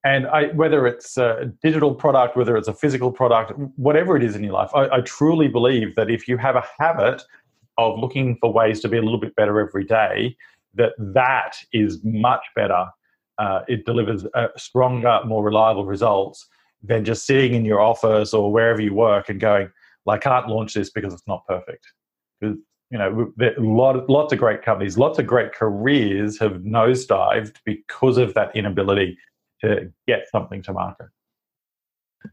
And 0.06 0.28
I, 0.28 0.44
whether 0.52 0.86
it's 0.86 1.18
a 1.18 1.52
digital 1.64 1.92
product, 1.92 2.36
whether 2.36 2.56
it's 2.56 2.68
a 2.68 2.72
physical 2.72 3.10
product, 3.10 3.50
whatever 3.74 4.16
it 4.16 4.22
is 4.22 4.36
in 4.36 4.44
your 4.44 4.52
life, 4.52 4.70
I, 4.72 4.88
I 4.88 5.00
truly 5.00 5.48
believe 5.48 5.96
that 5.96 6.08
if 6.08 6.28
you 6.28 6.36
have 6.36 6.54
a 6.54 6.64
habit 6.78 7.22
of 7.76 7.98
looking 7.98 8.36
for 8.40 8.52
ways 8.52 8.78
to 8.82 8.88
be 8.88 8.98
a 8.98 9.02
little 9.02 9.18
bit 9.18 9.34
better 9.34 9.58
every 9.58 9.82
day, 9.82 10.36
that 10.74 10.92
that 10.96 11.56
is 11.72 11.98
much 12.04 12.44
better. 12.54 12.86
Uh, 13.38 13.62
it 13.66 13.84
delivers 13.84 14.24
uh, 14.34 14.46
stronger, 14.56 15.18
more 15.26 15.42
reliable 15.42 15.84
results 15.84 16.46
than 16.84 17.04
just 17.04 17.26
sitting 17.26 17.54
in 17.54 17.64
your 17.64 17.80
office 17.80 18.32
or 18.32 18.52
wherever 18.52 18.80
you 18.80 18.94
work 18.94 19.28
and 19.28 19.40
going, 19.40 19.68
well, 20.04 20.14
I 20.14 20.20
can't 20.20 20.46
launch 20.46 20.74
this 20.74 20.88
because 20.88 21.14
it's 21.14 21.26
not 21.26 21.44
perfect. 21.48 21.84
Because 22.40 22.58
you 22.92 22.98
know, 22.98 23.32
lot, 23.58 24.08
lots 24.08 24.32
of 24.32 24.38
great 24.38 24.62
companies, 24.62 24.96
lots 24.96 25.18
of 25.18 25.26
great 25.26 25.52
careers 25.52 26.38
have 26.38 26.58
nosedived 26.58 27.56
because 27.64 28.18
of 28.18 28.34
that 28.34 28.54
inability 28.54 29.18
to 29.62 29.92
get 30.06 30.28
something 30.30 30.62
to 30.62 30.72
market. 30.72 31.08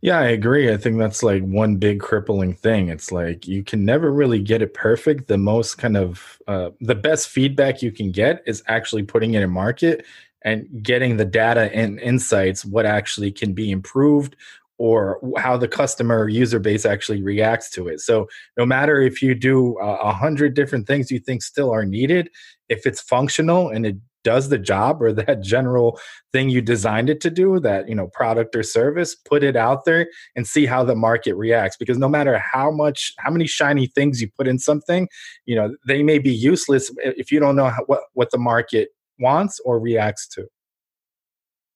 Yeah, 0.02 0.20
I 0.20 0.30
agree. 0.30 0.74
I 0.74 0.78
think 0.78 0.98
that's 0.98 1.24
like 1.24 1.44
one 1.44 1.78
big 1.78 2.00
crippling 2.00 2.54
thing. 2.54 2.90
It's 2.90 3.12
like 3.12 3.48
you 3.48 3.64
can 3.64 3.86
never 3.86 4.12
really 4.12 4.40
get 4.40 4.62
it 4.62 4.74
perfect. 4.74 5.28
The 5.28 5.38
most 5.38 5.78
kind 5.78 5.98
of 5.98 6.40
uh, 6.48 6.72
the 6.82 6.96
best 6.96 7.30
feedback 7.30 7.82
you 7.82 7.92
can 7.92 8.12
get 8.12 8.42
is 8.46 8.64
actually 8.68 9.04
putting 9.04 9.34
it 9.34 9.44
in 9.44 9.52
market 9.52 10.06
and 10.44 10.68
getting 10.82 11.18
the 11.18 11.26
data 11.26 11.74
and 11.76 12.00
insights 12.00 12.66
what 12.66 12.86
actually 12.86 13.32
can 13.32 13.54
be 13.54 13.72
improved 13.72 14.36
or 14.78 15.20
how 15.38 15.56
the 15.56 15.68
customer 15.68 16.28
user 16.28 16.60
base 16.60 16.86
actually 16.86 17.22
reacts 17.22 17.70
to 17.70 17.88
it. 17.88 18.02
So 18.02 18.28
no 18.58 18.66
matter 18.66 19.02
if 19.02 19.22
you 19.22 19.36
do 19.36 19.78
a 19.80 20.12
hundred 20.12 20.56
different 20.56 20.88
things 20.88 21.12
you 21.12 21.20
think 21.20 21.44
still 21.44 21.72
are 21.72 21.86
needed, 21.86 22.30
if 22.70 22.86
it's 22.86 23.00
functional 23.00 23.70
and 23.70 23.86
it 23.86 23.96
does 24.24 24.50
the 24.50 24.58
job 24.58 25.02
or 25.02 25.12
that 25.14 25.42
general 25.42 26.00
thing 26.32 26.50
you 26.50 26.62
designed 26.62 27.10
it 27.10 27.22
to 27.22 27.30
do 27.30 27.60
that 27.60 27.88
you 27.88 27.96
know 27.96 28.08
product 28.08 28.56
or 28.56 28.64
service 28.64 29.16
put 29.16 29.44
it 29.44 29.56
out 29.56 29.86
there 29.86 30.08
and 30.36 30.48
see 30.48 30.66
how 30.66 30.84
the 30.84 30.96
market 30.96 31.36
reacts. 31.36 31.78
Because 31.78 31.98
no 31.98 32.10
matter 32.10 32.38
how 32.38 32.72
much 32.72 33.14
how 33.20 33.32
many 33.32 33.48
shiny 33.48 33.88
things 33.88 34.22
you 34.22 34.30
put 34.38 34.48
in 34.48 34.60
something 34.60 35.08
you 35.46 35.56
know 35.56 35.76
they 35.88 36.04
may 36.04 36.20
be 36.20 36.34
useless 36.34 36.92
if 36.98 37.32
you 37.32 37.40
don't 37.40 37.56
know 37.56 37.70
how, 37.70 37.84
what 37.86 38.02
what 38.14 38.32
the 38.32 38.38
market 38.38 38.90
wants 39.20 39.60
or 39.66 39.80
reacts 39.80 40.28
to. 40.28 40.48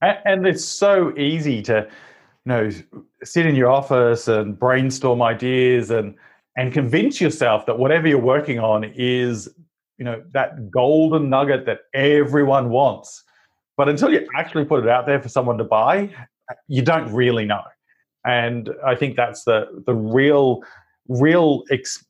And 0.02 0.46
it's 0.46 0.66
so 0.66 1.18
easy 1.18 1.62
to 1.64 1.88
you 2.46 2.50
know 2.50 2.70
sit 3.24 3.46
in 3.46 3.56
your 3.56 3.70
office 3.70 4.28
and 4.28 4.58
brainstorm 4.58 5.22
ideas 5.22 5.90
and 5.92 6.16
and 6.56 6.74
convince 6.74 7.22
yourself 7.22 7.66
that 7.68 7.78
whatever 7.78 8.08
you're 8.08 8.20
working 8.20 8.60
on 8.60 8.84
is 8.96 9.48
you 9.98 10.06
know 10.06 10.24
that 10.32 10.72
golden 10.72 11.30
nugget 11.30 11.66
that 11.66 11.80
everyone 11.94 12.70
wants. 12.70 13.24
But 13.76 13.90
until 13.90 14.12
you 14.12 14.28
actually 14.36 14.66
put 14.66 14.84
it 14.84 14.90
out 14.90 15.06
there 15.06 15.22
for 15.22 15.30
someone 15.30 15.58
to 15.60 15.64
buy 15.64 16.10
you 16.68 16.82
don't 16.82 17.12
really 17.12 17.46
know. 17.46 17.64
And 18.26 18.70
i 18.86 18.96
think 18.96 19.16
that's 19.16 19.44
the 19.44 19.84
the 19.86 19.94
real 19.94 20.62
real 21.08 21.64
ex- 21.72 22.06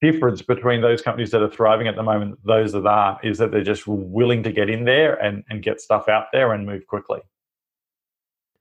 difference 0.00 0.42
between 0.42 0.80
those 0.80 1.02
companies 1.02 1.30
that 1.32 1.42
are 1.42 1.50
thriving 1.50 1.88
at 1.88 1.96
the 1.96 2.02
moment 2.02 2.38
those 2.44 2.72
that 2.72 2.86
are 2.86 3.18
is 3.24 3.38
that 3.38 3.50
they're 3.50 3.64
just 3.64 3.86
willing 3.86 4.42
to 4.44 4.52
get 4.52 4.70
in 4.70 4.84
there 4.84 5.14
and, 5.14 5.42
and 5.50 5.62
get 5.62 5.80
stuff 5.80 6.08
out 6.08 6.26
there 6.32 6.52
and 6.52 6.64
move 6.64 6.86
quickly 6.86 7.20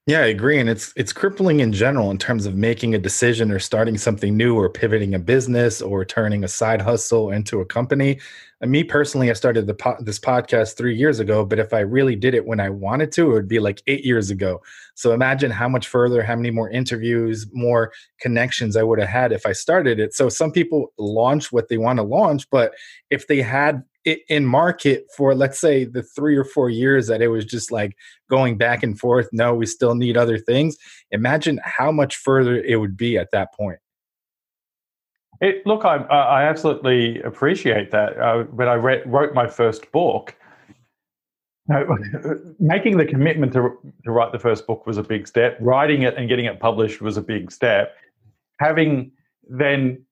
yeah, 0.07 0.19
I 0.19 0.27
agree. 0.27 0.59
And 0.59 0.69
it's 0.69 0.93
it's 0.95 1.11
crippling 1.11 1.61
in 1.61 1.73
general 1.73 2.11
in 2.11 2.19
terms 2.19 2.45
of 2.45 2.55
making 2.55 2.93
a 2.93 2.99
decision 2.99 3.51
or 3.51 3.57
starting 3.57 3.97
something 3.97 4.37
new 4.37 4.55
or 4.55 4.69
pivoting 4.69 5.15
a 5.15 5.19
business 5.19 5.81
or 5.81 6.05
turning 6.05 6.43
a 6.43 6.47
side 6.47 6.79
hustle 6.79 7.31
into 7.31 7.59
a 7.59 7.65
company. 7.65 8.19
And 8.61 8.69
me 8.69 8.83
personally, 8.83 9.31
I 9.31 9.33
started 9.33 9.65
the 9.65 9.73
po- 9.73 9.97
this 9.99 10.19
podcast 10.19 10.77
three 10.77 10.95
years 10.95 11.19
ago, 11.19 11.43
but 11.43 11.57
if 11.57 11.73
I 11.73 11.79
really 11.79 12.15
did 12.15 12.35
it 12.35 12.45
when 12.45 12.59
I 12.59 12.69
wanted 12.69 13.11
to, 13.13 13.31
it 13.31 13.33
would 13.33 13.47
be 13.47 13.57
like 13.57 13.81
eight 13.87 14.05
years 14.05 14.29
ago. 14.29 14.61
So 14.93 15.11
imagine 15.11 15.49
how 15.49 15.67
much 15.67 15.87
further, 15.87 16.21
how 16.21 16.35
many 16.35 16.51
more 16.51 16.69
interviews, 16.69 17.47
more 17.51 17.91
connections 18.21 18.77
I 18.77 18.83
would 18.83 18.99
have 18.99 19.09
had 19.09 19.31
if 19.31 19.47
I 19.47 19.53
started 19.53 19.99
it. 19.99 20.13
So 20.13 20.29
some 20.29 20.51
people 20.51 20.93
launch 20.99 21.51
what 21.51 21.67
they 21.67 21.79
want 21.79 21.97
to 21.97 22.03
launch, 22.03 22.47
but 22.51 22.75
if 23.09 23.25
they 23.25 23.41
had 23.41 23.83
in 24.05 24.45
market 24.45 25.05
for 25.15 25.33
let's 25.33 25.59
say 25.59 25.83
the 25.83 26.03
three 26.03 26.35
or 26.35 26.43
four 26.43 26.69
years 26.69 27.07
that 27.07 27.21
it 27.21 27.29
was 27.29 27.43
just 27.43 27.71
like 27.71 27.95
going 28.29 28.57
back 28.57 28.83
and 28.83 28.99
forth 28.99 29.27
no 29.31 29.53
we 29.53 29.65
still 29.65 29.95
need 29.95 30.15
other 30.15 30.37
things 30.37 30.77
imagine 31.11 31.59
how 31.63 31.91
much 31.91 32.15
further 32.17 32.61
it 32.63 32.79
would 32.79 32.95
be 32.97 33.17
at 33.17 33.31
that 33.31 33.53
point. 33.53 33.79
It, 35.41 35.65
look 35.65 35.83
I, 35.83 35.97
I 35.97 36.43
absolutely 36.43 37.21
appreciate 37.21 37.91
that 37.91 38.17
uh, 38.17 38.43
when 38.43 38.67
i 38.67 38.75
read, 38.75 39.03
wrote 39.05 39.33
my 39.33 39.47
first 39.47 39.91
book. 39.91 40.35
Making 42.59 42.97
the 42.97 43.05
commitment 43.05 43.51
to, 43.53 43.75
to 44.03 44.11
write 44.11 44.31
the 44.31 44.39
first 44.39 44.67
book 44.67 44.85
was 44.85 44.97
a 44.97 45.03
big 45.03 45.27
step. 45.27 45.57
Writing 45.59 46.03
it 46.03 46.15
and 46.15 46.29
getting 46.29 46.45
it 46.45 46.59
published 46.59 47.01
was 47.01 47.17
a 47.17 47.21
big 47.21 47.51
step. 47.51 47.95
Having 48.59 49.11
then 49.49 50.05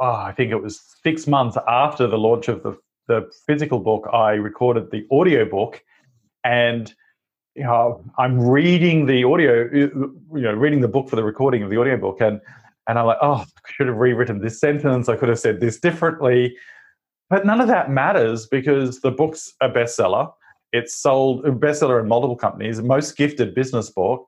oh, 0.00 0.10
i 0.10 0.32
think 0.32 0.50
it 0.50 0.62
was 0.62 0.80
six 1.02 1.26
months 1.26 1.56
after 1.68 2.06
the 2.06 2.18
launch 2.18 2.48
of 2.48 2.62
the 2.62 2.76
the 3.08 3.30
physical 3.46 3.80
book, 3.80 4.08
I 4.12 4.32
recorded 4.32 4.90
the 4.90 5.06
audio 5.10 5.44
book, 5.44 5.82
and 6.44 6.92
you 7.54 7.64
know, 7.64 8.04
I'm 8.18 8.40
reading 8.40 9.06
the 9.06 9.24
audio, 9.24 9.64
uh, 9.66 9.70
you 9.72 10.42
know, 10.42 10.52
reading 10.52 10.80
the 10.80 10.88
book 10.88 11.08
for 11.08 11.16
the 11.16 11.24
recording 11.24 11.62
of 11.62 11.70
the 11.70 11.80
audio 11.80 11.96
book, 11.96 12.20
and 12.20 12.40
and 12.88 12.98
I'm 12.98 13.06
like, 13.06 13.18
oh, 13.22 13.44
I 13.44 13.72
should 13.72 13.86
have 13.86 13.96
rewritten 13.96 14.40
this 14.40 14.58
sentence. 14.58 15.08
I 15.08 15.16
could 15.16 15.28
have 15.28 15.38
said 15.38 15.60
this 15.60 15.78
differently, 15.78 16.56
but 17.28 17.46
none 17.46 17.60
of 17.60 17.68
that 17.68 17.90
matters 17.90 18.46
because 18.46 19.00
the 19.00 19.10
book's 19.10 19.52
a 19.60 19.68
bestseller. 19.68 20.32
It's 20.72 20.94
sold 20.94 21.44
bestseller 21.44 22.00
in 22.00 22.08
multiple 22.08 22.36
companies, 22.36 22.80
most 22.80 23.16
gifted 23.16 23.54
business 23.54 23.90
book. 23.90 24.26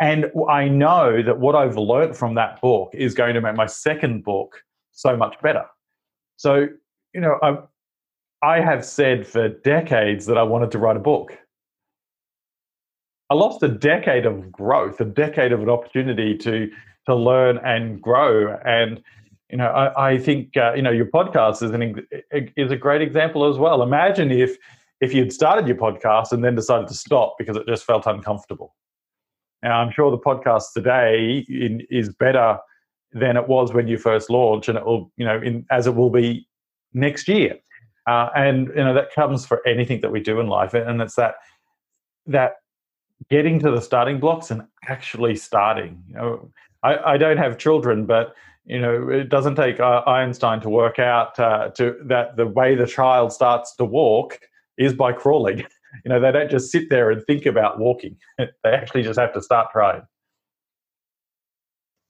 And 0.00 0.30
I 0.48 0.66
know 0.68 1.22
that 1.22 1.40
what 1.40 1.54
I've 1.54 1.76
learned 1.76 2.16
from 2.16 2.34
that 2.34 2.60
book 2.62 2.90
is 2.94 3.14
going 3.14 3.34
to 3.34 3.40
make 3.40 3.54
my 3.54 3.66
second 3.66 4.24
book 4.24 4.62
so 4.92 5.14
much 5.16 5.36
better. 5.42 5.64
So, 6.36 6.68
you 7.12 7.20
know, 7.20 7.38
I, 7.42 7.58
I 8.42 8.60
have 8.60 8.84
said 8.84 9.26
for 9.26 9.48
decades 9.48 10.26
that 10.26 10.38
I 10.38 10.42
wanted 10.42 10.70
to 10.72 10.78
write 10.78 10.96
a 10.96 11.00
book. 11.00 11.38
I 13.28 13.34
lost 13.34 13.62
a 13.62 13.68
decade 13.68 14.26
of 14.26 14.50
growth, 14.50 15.00
a 15.00 15.04
decade 15.04 15.52
of 15.52 15.60
an 15.60 15.68
opportunity 15.68 16.36
to 16.38 16.70
to 17.06 17.14
learn 17.14 17.58
and 17.58 18.00
grow. 18.00 18.58
And 18.64 19.02
you 19.50 19.58
know, 19.58 19.66
I, 19.66 20.12
I 20.12 20.18
think 20.18 20.56
uh, 20.56 20.74
you 20.74 20.82
know 20.82 20.90
your 20.90 21.06
podcast 21.06 21.62
is 21.62 21.70
an 21.70 22.06
is 22.56 22.70
a 22.70 22.76
great 22.76 23.02
example 23.02 23.48
as 23.48 23.58
well. 23.58 23.82
Imagine 23.82 24.30
if 24.30 24.56
if 25.00 25.14
you'd 25.14 25.32
started 25.32 25.66
your 25.66 25.76
podcast 25.76 26.32
and 26.32 26.44
then 26.44 26.54
decided 26.54 26.88
to 26.88 26.94
stop 26.94 27.36
because 27.38 27.56
it 27.56 27.66
just 27.66 27.84
felt 27.84 28.06
uncomfortable. 28.06 28.74
Now, 29.62 29.80
I'm 29.80 29.92
sure 29.92 30.10
the 30.10 30.18
podcast 30.18 30.72
today 30.74 31.44
in, 31.48 31.86
is 31.90 32.14
better 32.14 32.58
than 33.12 33.36
it 33.36 33.48
was 33.48 33.72
when 33.72 33.88
you 33.88 33.98
first 33.98 34.30
launched, 34.30 34.68
and 34.68 34.78
it 34.78 34.84
will, 34.84 35.12
you 35.16 35.24
know, 35.24 35.40
in, 35.40 35.66
as 35.70 35.86
it 35.86 35.94
will 35.94 36.10
be 36.10 36.46
next 36.94 37.28
year. 37.28 37.56
Uh, 38.10 38.28
and 38.34 38.68
you 38.74 38.82
know 38.82 38.92
that 38.92 39.14
comes 39.14 39.46
for 39.46 39.64
anything 39.64 40.00
that 40.00 40.10
we 40.10 40.18
do 40.18 40.40
in 40.40 40.48
life, 40.48 40.74
and 40.74 41.00
it's 41.00 41.14
that 41.14 41.36
that 42.26 42.54
getting 43.28 43.60
to 43.60 43.70
the 43.70 43.80
starting 43.80 44.18
blocks 44.18 44.50
and 44.50 44.62
actually 44.88 45.36
starting. 45.36 46.02
You 46.08 46.14
know, 46.14 46.50
I, 46.82 47.12
I 47.12 47.16
don't 47.18 47.36
have 47.36 47.56
children, 47.56 48.06
but 48.06 48.34
you 48.64 48.80
know 48.80 49.08
it 49.08 49.28
doesn't 49.28 49.54
take 49.54 49.78
uh, 49.78 50.02
Einstein 50.08 50.60
to 50.62 50.68
work 50.68 50.98
out 50.98 51.38
uh, 51.38 51.68
to 51.76 51.96
that 52.06 52.36
the 52.36 52.48
way 52.48 52.74
the 52.74 52.86
child 52.86 53.32
starts 53.32 53.76
to 53.76 53.84
walk 53.84 54.40
is 54.76 54.92
by 54.92 55.12
crawling. 55.12 55.64
You 56.04 56.10
know, 56.10 56.20
they 56.20 56.30
don't 56.30 56.48
just 56.48 56.70
sit 56.70 56.88
there 56.88 57.10
and 57.10 57.20
think 57.26 57.46
about 57.46 57.80
walking; 57.80 58.16
they 58.38 58.70
actually 58.70 59.02
just 59.02 59.18
have 59.18 59.32
to 59.32 59.42
start 59.42 59.72
trying. 59.72 60.02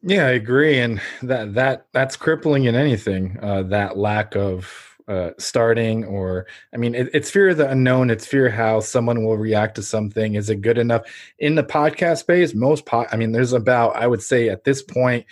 Yeah, 0.03 0.27
I 0.27 0.33
agree, 0.33 0.79
and 0.79 1.01
that 1.23 1.55
that 1.55 1.87
that's 1.95 2.15
crippling 2.15 2.65
in 2.65 2.75
anything. 2.75 3.39
Uh, 3.41 3.63
that 3.63 3.97
lack 3.97 4.37
of 4.37 4.90
uh, 5.11 5.33
starting 5.39 6.05
or 6.05 6.47
i 6.73 6.77
mean 6.77 6.95
it, 6.95 7.09
it's 7.13 7.31
fear 7.31 7.49
of 7.49 7.57
the 7.57 7.69
unknown 7.69 8.11
it's 8.11 8.27
fear 8.27 8.49
how 8.49 8.79
someone 8.79 9.25
will 9.25 9.37
react 9.37 9.75
to 9.75 9.83
something 9.83 10.35
is 10.35 10.49
it 10.49 10.61
good 10.61 10.79
enough 10.79 11.03
in 11.41 11.57
the 11.57 11.65
podcast 11.65 12.19
space 12.19 12.55
most 12.55 12.87
pod 12.87 13.07
i 13.11 13.17
mean 13.17 13.33
there's 13.33 13.53
about 13.53 13.97
i 13.97 14.07
would 14.07 14.23
say 14.23 14.49
at 14.49 14.63
this 14.63 14.83
point 14.83 15.27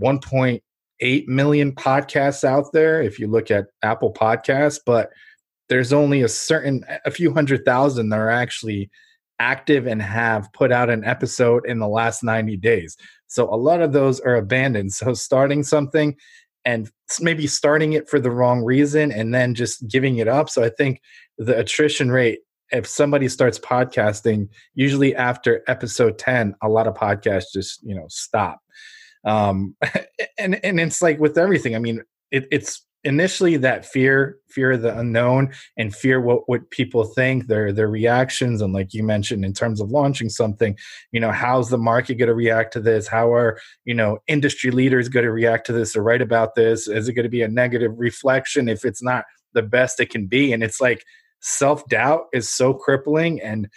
1.8 0.00 1.28
million 1.28 1.72
podcasts 1.72 2.42
out 2.42 2.72
there 2.72 3.00
if 3.00 3.20
you 3.20 3.28
look 3.28 3.52
at 3.52 3.66
apple 3.82 4.12
podcasts 4.12 4.80
but 4.84 5.10
there's 5.68 5.92
only 5.92 6.22
a 6.22 6.28
certain 6.28 6.84
a 7.04 7.10
few 7.10 7.32
hundred 7.32 7.64
thousand 7.64 8.08
that 8.08 8.18
are 8.18 8.30
actually 8.30 8.90
active 9.38 9.86
and 9.86 10.02
have 10.02 10.52
put 10.52 10.70
out 10.70 10.90
an 10.90 11.04
episode 11.04 11.64
in 11.66 11.78
the 11.78 11.88
last 11.88 12.22
90 12.22 12.56
days. 12.58 12.96
So 13.26 13.52
a 13.52 13.56
lot 13.56 13.80
of 13.80 13.92
those 13.92 14.20
are 14.20 14.36
abandoned. 14.36 14.92
So 15.00 15.14
starting 15.14 15.62
something 15.62 16.16
and 16.64 16.90
maybe 17.20 17.46
starting 17.46 17.94
it 17.94 18.08
for 18.08 18.20
the 18.20 18.30
wrong 18.30 18.62
reason 18.62 19.10
and 19.10 19.34
then 19.34 19.54
just 19.54 19.86
giving 19.88 20.18
it 20.18 20.28
up. 20.28 20.50
So 20.50 20.62
I 20.62 20.70
think 20.70 21.00
the 21.38 21.58
attrition 21.58 22.10
rate 22.10 22.40
if 22.70 22.86
somebody 22.86 23.28
starts 23.28 23.58
podcasting, 23.58 24.48
usually 24.74 25.14
after 25.14 25.62
episode 25.66 26.18
10, 26.18 26.54
a 26.62 26.68
lot 26.68 26.86
of 26.86 26.94
podcasts 26.94 27.52
just, 27.52 27.82
you 27.82 27.94
know, 27.94 28.06
stop. 28.08 28.60
Um, 29.24 29.76
and, 30.38 30.64
and 30.64 30.80
it's 30.80 31.02
like 31.02 31.18
with 31.18 31.36
everything, 31.36 31.74
I 31.74 31.78
mean, 31.78 32.02
it, 32.30 32.46
it's 32.50 32.86
initially 33.04 33.56
that 33.56 33.86
fear, 33.86 34.36
fear 34.48 34.72
of 34.72 34.82
the 34.82 34.98
unknown 34.98 35.52
and 35.76 35.94
fear 35.94 36.20
what, 36.20 36.48
what 36.48 36.70
people 36.70 37.04
think, 37.04 37.46
their, 37.46 37.72
their 37.72 37.88
reactions. 37.88 38.60
And 38.60 38.72
like 38.72 38.92
you 38.92 39.02
mentioned, 39.02 39.44
in 39.44 39.52
terms 39.54 39.80
of 39.80 39.90
launching 39.90 40.28
something, 40.28 40.76
you 41.12 41.20
know, 41.20 41.32
how's 41.32 41.70
the 41.70 41.78
market 41.78 42.16
going 42.16 42.28
to 42.28 42.34
react 42.34 42.72
to 42.74 42.80
this? 42.80 43.08
How 43.08 43.32
are, 43.32 43.58
you 43.84 43.94
know, 43.94 44.18
industry 44.28 44.70
leaders 44.70 45.08
going 45.08 45.24
to 45.24 45.32
react 45.32 45.66
to 45.66 45.72
this 45.72 45.96
or 45.96 46.02
write 46.02 46.22
about 46.22 46.54
this? 46.54 46.88
Is 46.88 47.08
it 47.08 47.14
going 47.14 47.24
to 47.24 47.30
be 47.30 47.42
a 47.42 47.48
negative 47.48 47.92
reflection 47.96 48.68
if 48.68 48.84
it's 48.84 49.02
not 49.02 49.24
the 49.54 49.62
best 49.62 50.00
it 50.00 50.10
can 50.10 50.26
be? 50.26 50.52
And 50.52 50.62
it's 50.62 50.80
like, 50.80 51.04
self 51.40 51.86
doubt 51.88 52.26
is 52.32 52.48
so 52.48 52.74
crippling 52.74 53.40
and 53.40 53.68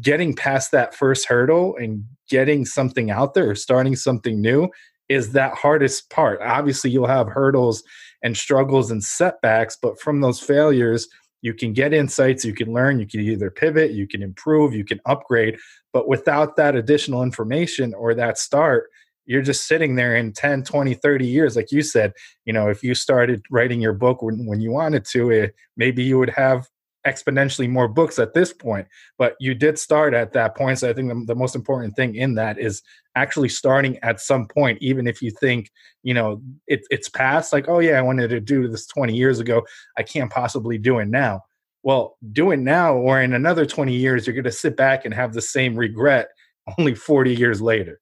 getting 0.00 0.34
past 0.34 0.70
that 0.72 0.94
first 0.94 1.26
hurdle 1.26 1.76
and 1.76 2.04
getting 2.28 2.64
something 2.64 3.10
out 3.10 3.34
there 3.34 3.50
or 3.50 3.54
starting 3.54 3.96
something 3.96 4.40
new 4.40 4.68
is 5.08 5.32
that 5.32 5.54
hardest 5.54 6.10
part. 6.10 6.40
Obviously, 6.42 6.90
you'll 6.90 7.06
have 7.06 7.28
hurdles 7.28 7.82
and 8.26 8.36
struggles 8.36 8.90
and 8.90 9.04
setbacks, 9.04 9.78
but 9.80 10.00
from 10.00 10.20
those 10.20 10.40
failures, 10.40 11.06
you 11.42 11.54
can 11.54 11.72
get 11.72 11.94
insights, 11.94 12.44
you 12.44 12.52
can 12.52 12.72
learn, 12.72 12.98
you 12.98 13.06
can 13.06 13.20
either 13.20 13.52
pivot, 13.52 13.92
you 13.92 14.08
can 14.08 14.20
improve, 14.20 14.74
you 14.74 14.84
can 14.84 15.00
upgrade. 15.06 15.56
But 15.92 16.08
without 16.08 16.56
that 16.56 16.74
additional 16.74 17.22
information 17.22 17.94
or 17.94 18.14
that 18.14 18.36
start, 18.36 18.90
you're 19.26 19.42
just 19.42 19.68
sitting 19.68 19.94
there 19.94 20.16
in 20.16 20.32
10 20.32 20.62
20 20.62 20.94
30 20.94 21.26
years 21.26 21.56
like 21.56 21.72
you 21.72 21.82
said 21.82 22.12
you 22.44 22.52
know 22.52 22.68
if 22.68 22.84
you 22.84 22.94
started 22.94 23.42
writing 23.50 23.80
your 23.80 23.92
book 23.92 24.22
when, 24.22 24.46
when 24.46 24.60
you 24.60 24.70
wanted 24.70 25.04
to 25.04 25.30
it, 25.30 25.52
maybe 25.76 26.04
you 26.04 26.16
would 26.16 26.30
have 26.30 26.68
exponentially 27.06 27.68
more 27.68 27.88
books 27.88 28.18
at 28.18 28.34
this 28.34 28.52
point 28.52 28.86
but 29.18 29.34
you 29.40 29.54
did 29.54 29.78
start 29.78 30.12
at 30.12 30.32
that 30.32 30.56
point. 30.56 30.78
So 30.78 30.90
i 30.90 30.92
think 30.92 31.08
the, 31.08 31.24
the, 31.26 31.34
most 31.34 31.54
important 31.54 31.94
thing 31.94 32.14
in 32.14 32.34
that 32.34 32.58
is 32.58 32.82
actually 33.14 33.48
starting 33.48 33.98
at 34.02 34.20
some 34.20 34.46
point 34.48 34.78
even 34.80 35.06
if 35.06 35.22
you 35.22 35.30
think 35.30 35.70
you 36.02 36.12
know 36.12 36.42
it, 36.66 36.80
it's 36.90 37.08
past 37.08 37.52
like 37.52 37.68
oh 37.68 37.78
yeah 37.78 37.98
i 37.98 38.02
wanted 38.02 38.28
to 38.28 38.40
do 38.40 38.68
this 38.68 38.86
20 38.86 39.14
years 39.14 39.38
ago. 39.38 39.62
I 39.96 40.02
can't 40.02 40.30
possibly 40.30 40.78
do 40.78 40.98
it 40.98 41.06
now. 41.08 41.42
Well 41.82 42.16
do 42.32 42.50
it 42.50 42.58
now 42.58 42.94
or 42.94 43.22
in 43.22 43.32
another 43.32 43.64
20 43.64 43.94
years 43.94 44.26
you're 44.26 44.34
going 44.34 44.44
to 44.44 44.52
sit 44.52 44.76
back 44.76 45.04
and 45.04 45.14
have 45.14 45.32
the 45.32 45.42
same 45.42 45.76
regret 45.76 46.28
only 46.78 46.94
40 46.94 47.34
years 47.34 47.62
later. 47.62 48.00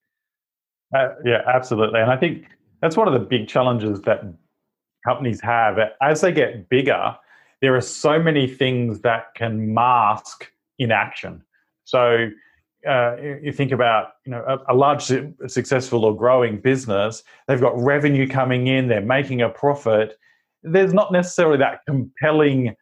Uh, 0.97 1.11
yeah 1.25 1.43
absolutely. 1.53 2.01
And 2.01 2.11
i 2.11 2.17
think 2.17 2.47
that's 2.81 2.97
one 2.97 3.09
of 3.09 3.15
the 3.15 3.21
big 3.21 3.49
challenges 3.49 4.01
that 4.03 4.23
companies 5.07 5.41
have. 5.41 5.79
As 6.01 6.21
they 6.21 6.33
get 6.33 6.69
bigger 6.69 7.17
there 7.61 7.75
are 7.75 7.81
so 7.81 8.19
many 8.19 8.47
things 8.47 9.01
that 9.01 9.35
can 9.35 9.73
mask 9.75 10.51
inaction. 10.79 11.43
So 11.85 12.31
uh, 12.89 13.17
you 13.43 13.53
think 13.53 13.73
about 13.73 14.13
you 14.25 14.33
know 14.33 14.45
a, 14.47 14.73
a, 14.73 14.75
large 14.75 15.11
successful 15.47 16.05
or 16.05 16.15
growing 16.15 16.61
business 16.61 17.23
they've 17.49 17.61
got 17.61 17.75
revenue 17.81 18.29
coming 18.29 18.67
in 18.67 18.89
they're 18.89 19.01
making 19.01 19.41
a 19.41 19.49
profit 19.49 20.19
there's 20.63 20.93
not 20.93 21.11
necessarily 21.11 21.57
that 21.57 21.81
compelling 21.87 22.77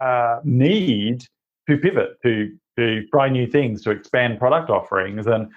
uh, 0.00 0.40
need 0.42 1.24
to 1.68 1.76
pivot 1.76 2.20
to 2.24 2.56
to 2.76 3.06
try 3.12 3.28
new 3.28 3.46
things 3.46 3.82
to 3.82 3.90
expand 3.90 4.38
product 4.38 4.68
offerings 4.68 5.28
and 5.28 5.48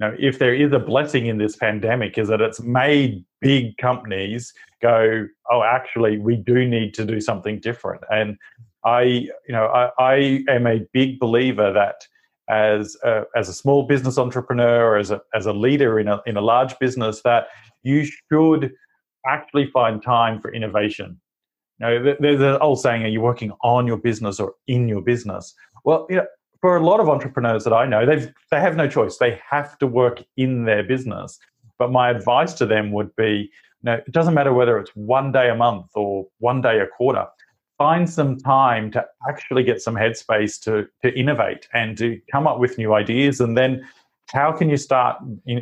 know, 0.00 0.14
if 0.18 0.38
there 0.38 0.54
is 0.54 0.72
a 0.72 0.78
blessing 0.78 1.26
in 1.26 1.38
this 1.38 1.56
pandemic, 1.56 2.18
is 2.18 2.28
that 2.28 2.40
it's 2.40 2.60
made 2.60 3.24
big 3.40 3.76
companies 3.78 4.52
go, 4.82 5.26
oh, 5.50 5.62
actually, 5.62 6.18
we 6.18 6.36
do 6.36 6.66
need 6.68 6.92
to 6.94 7.04
do 7.04 7.20
something 7.20 7.60
different. 7.60 8.02
And 8.10 8.36
I, 8.84 9.02
you 9.02 9.32
know, 9.48 9.66
I, 9.66 9.90
I 9.98 10.44
am 10.48 10.66
a 10.66 10.86
big 10.92 11.18
believer 11.18 11.72
that 11.72 12.06
as 12.48 12.96
a, 13.02 13.22
as 13.34 13.48
a 13.48 13.52
small 13.52 13.84
business 13.84 14.18
entrepreneur 14.18 14.84
or 14.84 14.96
as 14.98 15.10
a, 15.10 15.20
as 15.34 15.46
a 15.46 15.52
leader 15.52 15.98
in 15.98 16.08
a, 16.08 16.20
in 16.26 16.36
a 16.36 16.40
large 16.40 16.78
business, 16.78 17.22
that 17.22 17.48
you 17.82 18.04
should 18.04 18.72
actually 19.26 19.70
find 19.70 20.02
time 20.02 20.40
for 20.40 20.52
innovation. 20.52 21.20
You 21.80 21.86
know, 21.86 22.14
there's 22.20 22.40
an 22.40 22.58
old 22.60 22.80
saying, 22.80 23.02
are 23.02 23.08
you 23.08 23.20
working 23.20 23.52
on 23.62 23.86
your 23.86 23.98
business 23.98 24.38
or 24.40 24.54
in 24.66 24.88
your 24.88 25.02
business? 25.02 25.54
Well, 25.84 26.06
you 26.08 26.16
know, 26.16 26.26
for 26.66 26.76
a 26.76 26.84
lot 26.84 26.98
of 26.98 27.08
entrepreneurs 27.08 27.62
that 27.62 27.72
I 27.72 27.86
know, 27.86 28.04
they've 28.04 28.28
they 28.50 28.60
have 28.60 28.74
no 28.74 28.88
choice. 28.88 29.18
They 29.18 29.40
have 29.48 29.78
to 29.78 29.86
work 29.86 30.20
in 30.36 30.64
their 30.64 30.82
business. 30.82 31.38
But 31.78 31.92
my 31.92 32.10
advice 32.10 32.54
to 32.54 32.66
them 32.66 32.90
would 32.90 33.14
be, 33.14 33.52
you 33.82 33.84
know, 33.84 33.94
it 34.04 34.10
doesn't 34.10 34.34
matter 34.34 34.52
whether 34.52 34.76
it's 34.76 34.90
one 34.96 35.30
day 35.30 35.48
a 35.48 35.54
month 35.54 35.86
or 35.94 36.26
one 36.38 36.60
day 36.60 36.80
a 36.80 36.88
quarter. 36.88 37.24
Find 37.78 38.10
some 38.10 38.36
time 38.36 38.90
to 38.90 39.06
actually 39.28 39.62
get 39.62 39.80
some 39.80 39.94
headspace 39.94 40.60
to 40.62 40.88
to 41.04 41.16
innovate 41.16 41.68
and 41.72 41.96
to 41.98 42.20
come 42.32 42.48
up 42.48 42.58
with 42.58 42.78
new 42.78 42.94
ideas, 42.94 43.40
and 43.40 43.56
then 43.56 43.86
how 44.32 44.50
can 44.50 44.68
you 44.68 44.76
start 44.76 45.18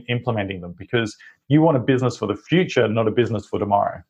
implementing 0.08 0.62
them? 0.62 0.74
Because 0.78 1.14
you 1.48 1.60
want 1.60 1.76
a 1.76 1.80
business 1.80 2.16
for 2.16 2.26
the 2.26 2.36
future, 2.36 2.88
not 2.88 3.06
a 3.06 3.10
business 3.10 3.44
for 3.46 3.58
tomorrow. 3.58 4.02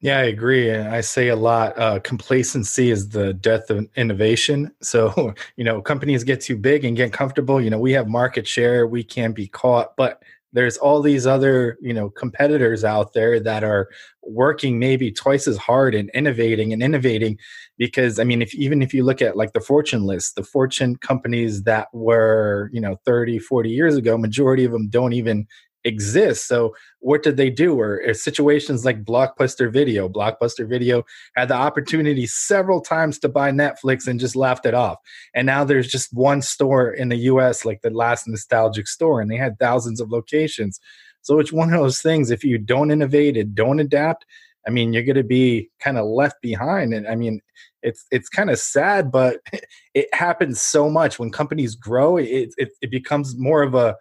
Yeah, 0.00 0.18
I 0.18 0.22
agree. 0.24 0.72
I 0.74 1.02
say 1.02 1.28
a 1.28 1.36
lot 1.36 1.78
uh, 1.78 1.98
complacency 2.00 2.90
is 2.90 3.10
the 3.10 3.34
death 3.34 3.68
of 3.70 3.86
innovation. 3.96 4.72
So, 4.82 5.34
you 5.56 5.64
know, 5.64 5.80
companies 5.82 6.24
get 6.24 6.40
too 6.40 6.56
big 6.56 6.84
and 6.84 6.96
get 6.96 7.12
comfortable. 7.12 7.60
You 7.60 7.70
know, 7.70 7.78
we 7.78 7.92
have 7.92 8.08
market 8.08 8.46
share, 8.48 8.86
we 8.86 9.04
can't 9.04 9.36
be 9.36 9.46
caught, 9.46 9.94
but 9.96 10.22
there's 10.52 10.76
all 10.78 11.00
these 11.00 11.26
other, 11.28 11.78
you 11.80 11.92
know, 11.94 12.10
competitors 12.10 12.82
out 12.82 13.12
there 13.12 13.38
that 13.40 13.62
are 13.62 13.88
working 14.24 14.78
maybe 14.80 15.12
twice 15.12 15.46
as 15.46 15.56
hard 15.58 15.94
and 15.94 16.10
innovating 16.12 16.72
and 16.72 16.82
innovating 16.82 17.38
because 17.78 18.18
I 18.18 18.24
mean, 18.24 18.42
if 18.42 18.52
even 18.54 18.82
if 18.82 18.92
you 18.92 19.04
look 19.04 19.22
at 19.22 19.36
like 19.36 19.52
the 19.52 19.60
fortune 19.60 20.02
list, 20.04 20.34
the 20.34 20.42
fortune 20.42 20.96
companies 20.96 21.62
that 21.64 21.88
were, 21.92 22.70
you 22.72 22.80
know, 22.80 22.96
30, 23.04 23.38
40 23.38 23.70
years 23.70 23.96
ago, 23.96 24.18
majority 24.18 24.64
of 24.64 24.72
them 24.72 24.88
don't 24.88 25.12
even 25.12 25.46
exist. 25.84 26.46
So 26.46 26.74
what 27.00 27.22
did 27.22 27.36
they 27.36 27.50
do? 27.50 27.78
Or 27.78 28.02
uh, 28.08 28.14
situations 28.14 28.84
like 28.84 29.04
Blockbuster 29.04 29.72
Video. 29.72 30.08
Blockbuster 30.08 30.68
Video 30.68 31.04
had 31.36 31.48
the 31.48 31.54
opportunity 31.54 32.26
several 32.26 32.80
times 32.80 33.18
to 33.20 33.28
buy 33.28 33.50
Netflix 33.50 34.06
and 34.06 34.20
just 34.20 34.36
laughed 34.36 34.66
it 34.66 34.74
off. 34.74 34.98
And 35.34 35.46
now 35.46 35.64
there's 35.64 35.88
just 35.88 36.12
one 36.12 36.42
store 36.42 36.90
in 36.90 37.08
the 37.08 37.16
US, 37.16 37.64
like 37.64 37.82
the 37.82 37.90
last 37.90 38.28
nostalgic 38.28 38.88
store, 38.88 39.20
and 39.20 39.30
they 39.30 39.36
had 39.36 39.58
thousands 39.58 40.00
of 40.00 40.10
locations. 40.10 40.80
So 41.22 41.38
it's 41.38 41.52
one 41.52 41.72
of 41.72 41.80
those 41.80 42.00
things. 42.00 42.30
If 42.30 42.44
you 42.44 42.58
don't 42.58 42.90
innovate 42.90 43.36
and 43.36 43.54
don't 43.54 43.80
adapt, 43.80 44.24
I 44.66 44.70
mean, 44.70 44.92
you're 44.92 45.04
going 45.04 45.16
to 45.16 45.24
be 45.24 45.70
kind 45.80 45.98
of 45.98 46.06
left 46.06 46.40
behind. 46.42 46.92
And 46.92 47.06
I 47.08 47.14
mean, 47.14 47.40
it's 47.82 48.04
it's 48.10 48.28
kind 48.28 48.50
of 48.50 48.58
sad, 48.58 49.10
but 49.10 49.38
it 49.94 50.12
happens 50.14 50.60
so 50.60 50.90
much 50.90 51.18
when 51.18 51.30
companies 51.30 51.74
grow. 51.74 52.16
It, 52.16 52.54
it 52.56 52.70
it 52.80 52.90
becomes 52.90 53.36
more 53.38 53.62
of 53.62 53.74
a 53.74 53.96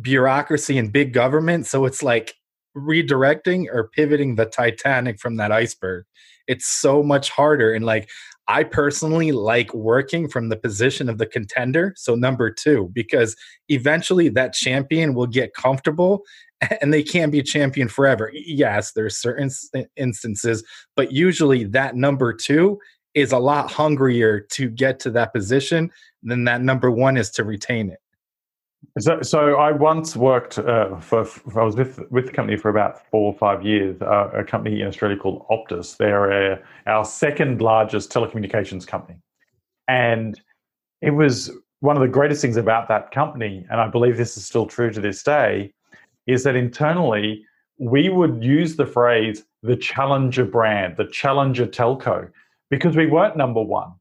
bureaucracy 0.00 0.78
and 0.78 0.92
big 0.92 1.12
government. 1.12 1.66
So 1.66 1.84
it's 1.84 2.02
like 2.02 2.34
redirecting 2.76 3.66
or 3.72 3.88
pivoting 3.88 4.36
the 4.36 4.46
Titanic 4.46 5.18
from 5.18 5.36
that 5.36 5.52
iceberg. 5.52 6.04
It's 6.46 6.66
so 6.66 7.02
much 7.02 7.30
harder. 7.30 7.72
And 7.72 7.84
like, 7.84 8.08
I 8.48 8.64
personally 8.64 9.30
like 9.32 9.74
working 9.74 10.26
from 10.26 10.48
the 10.48 10.56
position 10.56 11.10
of 11.10 11.18
the 11.18 11.26
contender. 11.26 11.92
So, 11.96 12.14
number 12.14 12.50
two, 12.50 12.90
because 12.94 13.36
eventually 13.68 14.30
that 14.30 14.54
champion 14.54 15.12
will 15.12 15.26
get 15.26 15.52
comfortable 15.52 16.22
and 16.80 16.92
they 16.92 17.02
can't 17.02 17.30
be 17.30 17.42
champion 17.42 17.88
forever. 17.88 18.30
Yes, 18.32 18.92
there's 18.92 19.18
certain 19.18 19.50
instances, 19.96 20.64
but 20.96 21.12
usually 21.12 21.64
that 21.64 21.94
number 21.94 22.32
two 22.32 22.78
is 23.14 23.32
a 23.32 23.38
lot 23.38 23.70
hungrier 23.70 24.40
to 24.40 24.70
get 24.70 24.98
to 25.00 25.10
that 25.10 25.34
position 25.34 25.90
than 26.22 26.44
that 26.44 26.62
number 26.62 26.90
one 26.90 27.16
is 27.16 27.30
to 27.30 27.44
retain 27.44 27.90
it. 27.90 27.98
So, 28.98 29.22
so 29.22 29.56
I 29.56 29.72
once 29.72 30.16
worked 30.16 30.58
uh, 30.58 30.98
for, 30.98 31.26
I 31.56 31.64
was 31.64 31.76
with 31.76 32.00
with 32.10 32.26
the 32.26 32.32
company 32.32 32.56
for 32.56 32.68
about 32.68 33.06
four 33.10 33.32
or 33.32 33.38
five 33.38 33.64
years. 33.64 34.00
Uh, 34.00 34.30
a 34.34 34.44
company 34.44 34.80
in 34.80 34.86
Australia 34.86 35.16
called 35.16 35.46
Optus. 35.50 35.96
They're 35.96 36.62
our 36.86 37.04
second 37.04 37.60
largest 37.60 38.10
telecommunications 38.10 38.86
company, 38.86 39.18
and 39.86 40.40
it 41.00 41.10
was 41.10 41.50
one 41.80 41.96
of 41.96 42.02
the 42.02 42.08
greatest 42.08 42.42
things 42.42 42.56
about 42.56 42.88
that 42.88 43.12
company, 43.12 43.64
and 43.70 43.80
I 43.80 43.88
believe 43.88 44.16
this 44.16 44.36
is 44.36 44.44
still 44.44 44.66
true 44.66 44.90
to 44.90 45.00
this 45.00 45.22
day, 45.22 45.72
is 46.26 46.42
that 46.44 46.56
internally 46.56 47.44
we 47.78 48.08
would 48.08 48.42
use 48.42 48.76
the 48.76 48.86
phrase 48.86 49.44
the 49.62 49.76
challenger 49.76 50.44
brand, 50.44 50.96
the 50.96 51.06
challenger 51.06 51.66
telco, 51.66 52.28
because 52.70 52.96
we 52.96 53.06
weren't 53.06 53.36
number 53.36 53.62
one 53.62 53.92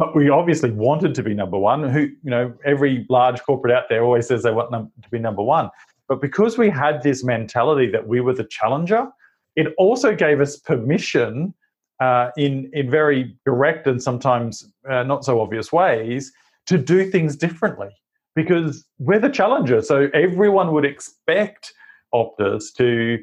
but 0.00 0.16
we 0.16 0.30
obviously 0.30 0.70
wanted 0.70 1.14
to 1.14 1.22
be 1.22 1.34
number 1.34 1.58
one. 1.58 1.86
Who, 1.86 2.00
you 2.00 2.30
know, 2.30 2.54
every 2.64 3.06
large 3.10 3.42
corporate 3.42 3.74
out 3.74 3.84
there 3.90 4.02
always 4.02 4.26
says 4.26 4.42
they 4.42 4.50
want 4.50 4.70
num- 4.70 4.90
to 5.02 5.10
be 5.10 5.18
number 5.18 5.42
one. 5.42 5.68
But 6.08 6.22
because 6.22 6.56
we 6.56 6.70
had 6.70 7.02
this 7.02 7.22
mentality 7.22 7.90
that 7.90 8.08
we 8.08 8.22
were 8.22 8.32
the 8.32 8.44
challenger, 8.44 9.08
it 9.56 9.74
also 9.76 10.16
gave 10.16 10.40
us 10.40 10.56
permission 10.56 11.52
uh, 12.00 12.30
in 12.38 12.70
in 12.72 12.90
very 12.90 13.36
direct 13.44 13.86
and 13.86 14.02
sometimes 14.02 14.72
uh, 14.90 15.02
not 15.02 15.22
so 15.22 15.38
obvious 15.38 15.70
ways 15.70 16.32
to 16.64 16.78
do 16.78 17.10
things 17.10 17.36
differently 17.36 17.90
because 18.34 18.86
we're 18.98 19.18
the 19.18 19.28
challenger. 19.28 19.82
So 19.82 20.08
everyone 20.14 20.72
would 20.72 20.86
expect 20.86 21.74
Optus 22.14 22.72
to 22.78 23.18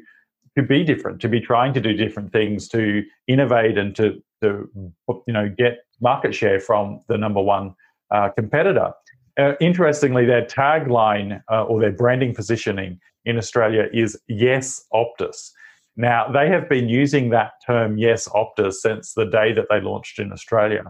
to 0.56 0.62
be 0.62 0.84
different, 0.84 1.20
to 1.22 1.28
be 1.28 1.40
trying 1.40 1.74
to 1.74 1.80
do 1.80 1.92
different 1.92 2.30
things, 2.32 2.68
to 2.68 3.02
innovate 3.26 3.76
and 3.76 3.96
to 3.96 4.22
to 4.42 4.68
you 4.74 5.32
know 5.32 5.48
get 5.56 5.78
market 6.00 6.34
share 6.34 6.60
from 6.60 7.00
the 7.08 7.18
number 7.18 7.40
one 7.40 7.74
uh, 8.10 8.28
competitor. 8.36 8.92
Uh, 9.38 9.52
interestingly, 9.60 10.24
their 10.24 10.44
tagline 10.44 11.40
uh, 11.50 11.64
or 11.64 11.80
their 11.80 11.92
branding 11.92 12.34
positioning 12.34 12.98
in 13.24 13.38
Australia 13.38 13.88
is 13.92 14.20
"Yes 14.28 14.84
Optus." 14.92 15.50
Now 15.96 16.30
they 16.30 16.48
have 16.48 16.68
been 16.68 16.88
using 16.88 17.30
that 17.30 17.52
term 17.66 17.98
"Yes 17.98 18.28
Optus" 18.28 18.74
since 18.74 19.14
the 19.14 19.26
day 19.26 19.52
that 19.52 19.66
they 19.70 19.80
launched 19.80 20.18
in 20.18 20.32
Australia, 20.32 20.82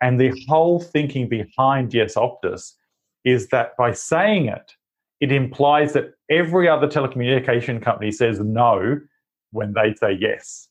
and 0.00 0.20
the 0.20 0.32
whole 0.48 0.80
thinking 0.80 1.28
behind 1.28 1.94
"Yes 1.94 2.14
Optus" 2.14 2.72
is 3.24 3.48
that 3.48 3.76
by 3.76 3.92
saying 3.92 4.46
it, 4.46 4.72
it 5.20 5.32
implies 5.32 5.92
that 5.94 6.12
every 6.30 6.68
other 6.68 6.86
telecommunication 6.86 7.82
company 7.82 8.12
says 8.12 8.38
no 8.40 9.00
when 9.50 9.72
they 9.72 9.94
say 9.94 10.16
yes. 10.18 10.68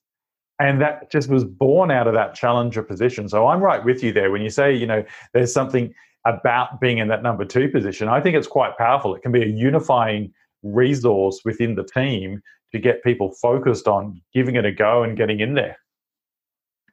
And 0.59 0.81
that 0.81 1.11
just 1.11 1.29
was 1.29 1.43
born 1.43 1.91
out 1.91 2.07
of 2.07 2.13
that 2.13 2.33
challenger 2.33 2.81
position. 2.81 3.27
So 3.27 3.47
I'm 3.47 3.59
right 3.61 3.83
with 3.83 4.03
you 4.03 4.13
there. 4.13 4.31
When 4.31 4.41
you 4.41 4.49
say, 4.49 4.73
you 4.73 4.87
know, 4.87 5.03
there's 5.33 5.53
something 5.53 5.93
about 6.25 6.79
being 6.79 6.97
in 6.97 7.07
that 7.09 7.21
number 7.23 7.45
two 7.45 7.69
position, 7.69 8.07
I 8.07 8.21
think 8.21 8.35
it's 8.35 8.47
quite 8.47 8.77
powerful. 8.77 9.13
It 9.15 9.21
can 9.21 9.31
be 9.31 9.43
a 9.43 9.47
unifying 9.47 10.33
resource 10.63 11.41
within 11.45 11.75
the 11.75 11.83
team 11.83 12.41
to 12.71 12.79
get 12.79 13.03
people 13.03 13.33
focused 13.41 13.87
on 13.87 14.21
giving 14.33 14.55
it 14.55 14.65
a 14.65 14.71
go 14.71 15.03
and 15.03 15.15
getting 15.15 15.39
in 15.39 15.53
there. 15.53 15.77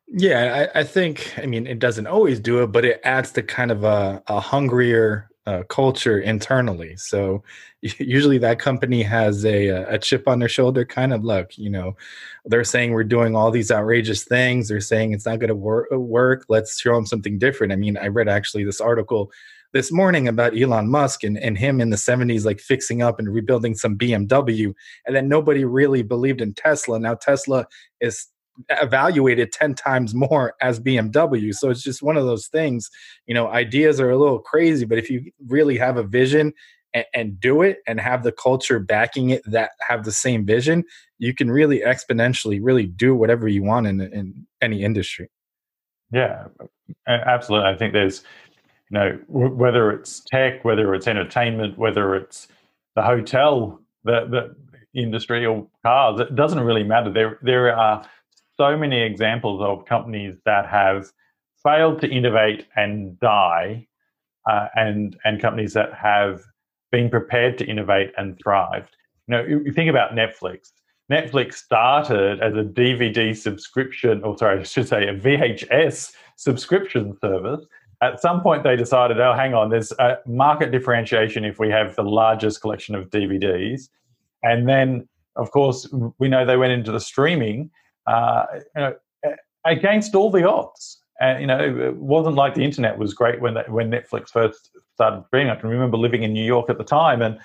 Yeah, 0.09 0.69
I, 0.75 0.81
I, 0.81 0.85
think, 0.85 1.33
I 1.39 1.47
mean, 1.47 1.67
it 1.67 1.79
doesn't 1.79 2.07
always 2.07 2.39
do 2.39 2.63
it, 2.63 2.67
but 2.67 2.85
it 2.85 3.01
adds 3.03 3.33
to 3.33 3.43
kind 3.43 3.71
of 3.71 3.85
a, 3.85 4.23
a 4.27 4.41
hungrier 4.41 5.31
uh, 5.47 5.63
culture 5.69 6.21
internally. 6.21 6.97
So 6.97 7.43
usually 7.81 8.39
that 8.39 8.59
company 8.59 9.03
has 9.03 9.45
a 9.45 9.69
a 9.69 9.99
chip 9.99 10.29
on 10.29 10.39
their 10.39 10.49
shoulder 10.49 10.85
kind 10.85 11.13
of 11.13 11.25
look. 11.25 11.59
You 11.59 11.71
know, 11.71 11.97
they're 12.45 12.65
saying 12.65 12.93
we're 12.93 13.05
doing 13.05 13.35
all 13.35 13.51
these 13.51 13.71
outrageous 13.71 14.25
things. 14.25 14.69
They're 14.69 14.81
saying 14.81 15.13
it's 15.13 15.27
not 15.27 15.41
going 15.41 15.49
to 15.49 15.55
wor- 15.55 15.89
work. 15.91 16.45
Let's 16.49 16.81
show 16.81 16.95
them 16.95 17.07
something 17.07 17.39
different. 17.39 17.73
I 17.73 17.77
mean, 17.77 17.97
I 17.97 18.09
read 18.09 18.29
actually 18.29 18.65
this 18.65 18.81
article 18.81 19.33
this 19.73 19.91
morning 19.91 20.29
about 20.29 20.57
Elon 20.57 20.91
Musk 20.91 21.25
and, 21.25 21.39
and 21.39 21.57
him 21.57 21.81
in 21.81 21.91
the 21.91 21.97
70s, 21.97 22.45
like 22.45 22.61
fixing 22.61 23.03
up 23.03 23.19
and 23.19 23.33
rebuilding 23.33 23.75
some 23.75 23.97
BMW. 23.97 24.75
And 25.07 25.17
then 25.17 25.29
nobody 25.29 25.65
really 25.65 26.03
believed 26.03 26.43
in 26.43 26.53
Tesla. 26.53 26.99
Now 26.99 27.15
Tesla 27.15 27.67
is 28.01 28.27
evaluated 28.69 29.53
10 29.53 29.75
times 29.75 30.15
more 30.15 30.55
as 30.61 30.81
BMW. 30.81 31.55
So 31.55 31.71
it's 31.71 31.83
just 31.83 32.03
one 32.03 32.17
of 32.17 32.27
those 32.27 32.47
things, 32.47 32.91
you 33.27 33.35
know, 33.35 33.49
ideas 33.49 34.01
are 34.01 34.11
a 34.11 34.19
little 34.19 34.39
crazy, 34.39 34.85
but 34.85 34.99
if 34.99 35.11
you 35.11 35.31
really 35.47 35.79
have 35.79 35.97
a 35.97 36.03
vision 36.03 36.53
and, 36.95 37.07
and, 37.15 37.41
do 37.41 37.63
it 37.63 37.79
and 37.87 37.99
have 38.01 38.23
the 38.23 38.33
culture 38.33 38.79
backing 38.79 39.31
it 39.31 39.43
that 39.47 39.71
have 39.81 40.05
the 40.05 40.13
same 40.13 40.45
vision, 40.45 40.85
you 41.19 41.35
can 41.35 41.51
really 41.51 41.81
exponentially 41.81 42.61
really 42.63 42.87
do 42.87 43.15
whatever 43.15 43.49
you 43.49 43.63
want 43.63 43.87
in, 43.87 44.01
in 44.01 44.47
any 44.61 44.83
industry. 44.83 45.31
Yeah, 46.13 46.49
absolutely. 47.07 47.71
I 47.71 47.77
think 47.77 47.95
there's, 47.95 48.23
you 48.91 48.99
know, 48.99 49.19
whether 49.29 49.91
it's 49.91 50.21
tech, 50.21 50.65
whether 50.65 50.95
it's 50.95 51.09
entertainment, 51.09 51.79
whether 51.79 52.15
it's 52.15 52.49
the 52.95 53.03
hotel, 53.03 53.81
the, 54.05 54.27
the 54.95 55.01
industry 55.01 55.47
or 55.47 55.67
cars, 55.83 56.21
it 56.21 56.35
doesn't 56.35 56.61
really 56.61 56.85
matter. 56.85 57.11
There, 57.11 57.39
there 57.41 57.75
are 57.75 58.07
so 58.63 58.77
many 58.77 59.03
examples 59.03 59.61
of 59.61 59.85
companies 59.87 60.37
that 60.45 60.67
have 60.69 61.11
failed 61.65 62.01
to 62.01 62.09
innovate 62.09 62.69
and 62.77 63.19
die, 63.19 63.89
uh, 64.49 64.69
and 64.77 65.17
and 65.25 65.41
companies 65.41 65.73
that 65.73 65.93
have 65.95 66.43
been 66.93 67.11
prepared 67.11 67.59
to 67.59 67.65
innovate 67.65 68.13
and 68.17 68.39
thrived. 68.41 68.95
You 69.27 69.33
know, 69.33 69.43
you 69.67 69.73
think 69.73 69.91
about 69.91 70.13
Netflix. 70.13 70.71
Netflix 71.11 71.55
started 71.55 72.41
as 72.41 72.55
a 72.55 72.63
DVD 72.63 73.37
subscription, 73.37 74.23
or 74.23 74.39
sorry, 74.39 74.61
I 74.61 74.63
should 74.63 74.87
say 74.87 75.09
a 75.09 75.15
VHS 75.15 76.13
subscription 76.37 77.17
service. 77.21 77.65
At 78.01 78.21
some 78.21 78.43
point, 78.43 78.63
they 78.63 78.77
decided, 78.77 79.19
oh, 79.21 79.35
hang 79.35 79.55
on, 79.55 79.71
there's 79.71 79.93
a 79.99 80.19
market 80.25 80.71
differentiation 80.71 81.45
if 81.45 81.59
we 81.59 81.69
have 81.71 81.97
the 81.97 82.05
largest 82.05 82.61
collection 82.61 82.95
of 82.95 83.11
DVDs. 83.11 83.89
And 84.45 84.69
then, 84.69 85.09
of 85.35 85.51
course, 85.51 85.93
we 86.21 86.29
know 86.29 86.45
they 86.45 86.57
went 86.57 86.73
into 86.73 86.93
the 86.93 87.01
streaming 87.01 87.71
uh, 88.07 88.45
you 88.53 88.83
know, 88.83 88.95
against 89.65 90.15
all 90.15 90.31
the 90.31 90.49
odds. 90.49 90.99
And 91.21 91.41
you 91.41 91.47
know, 91.47 91.59
it 91.59 91.97
wasn't 91.97 92.37
like 92.37 92.55
the 92.55 92.65
internet 92.65 92.99
was 92.99 93.15
great 93.15 93.41
when 93.41 93.55
that, 93.55 93.71
when 93.71 93.91
Netflix 93.91 94.31
first 94.31 94.71
started 94.95 95.25
streaming. 95.27 95.51
I 95.51 95.57
can 95.57 95.69
remember 95.71 95.97
living 95.97 96.23
in 96.23 96.33
New 96.33 96.45
York 96.45 96.69
at 96.69 96.79
the 96.79 96.85
time, 96.85 97.23
and 97.23 97.39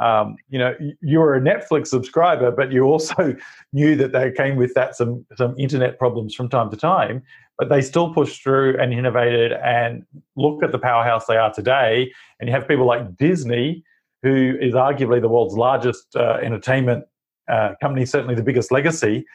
um, 0.00 0.36
you 0.48 0.58
know, 0.58 0.74
you 1.02 1.20
were 1.20 1.36
a 1.36 1.40
Netflix 1.40 1.88
subscriber, 1.88 2.50
but 2.50 2.72
you 2.72 2.84
also 2.84 3.36
knew 3.72 3.94
that 3.96 4.12
they 4.12 4.32
came 4.32 4.56
with 4.56 4.74
that 4.74 4.96
some 4.96 5.24
some 5.36 5.54
internet 5.58 5.98
problems 5.98 6.34
from 6.34 6.48
time 6.48 6.70
to 6.70 6.76
time. 6.76 7.22
But 7.58 7.68
they 7.68 7.82
still 7.82 8.12
pushed 8.12 8.42
through 8.42 8.80
and 8.80 8.92
innovated, 8.92 9.52
and 9.52 10.04
look 10.34 10.62
at 10.64 10.72
the 10.72 10.78
powerhouse 10.78 11.26
they 11.26 11.36
are 11.36 11.52
today. 11.52 12.10
And 12.40 12.48
you 12.48 12.54
have 12.54 12.66
people 12.66 12.86
like 12.86 13.16
Disney, 13.16 13.84
who 14.22 14.56
is 14.60 14.74
arguably 14.74 15.20
the 15.20 15.28
world's 15.28 15.54
largest 15.54 16.16
uh, 16.16 16.38
entertainment 16.42 17.04
uh, 17.48 17.74
company, 17.80 18.06
certainly 18.06 18.34
the 18.34 18.42
biggest 18.42 18.72
legacy, 18.72 19.26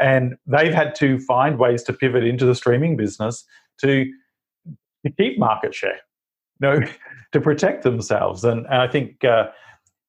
and 0.00 0.36
they've 0.46 0.74
had 0.74 0.94
to 0.96 1.18
find 1.20 1.58
ways 1.58 1.82
to 1.84 1.92
pivot 1.92 2.24
into 2.24 2.46
the 2.46 2.54
streaming 2.54 2.96
business 2.96 3.44
to, 3.80 4.10
to 5.04 5.12
keep 5.18 5.38
market 5.38 5.74
share, 5.74 6.00
you 6.60 6.68
know, 6.68 6.80
to 7.32 7.40
protect 7.40 7.82
themselves. 7.82 8.44
And, 8.44 8.66
and 8.66 8.76
I 8.76 8.88
think 8.88 9.24
uh, 9.24 9.48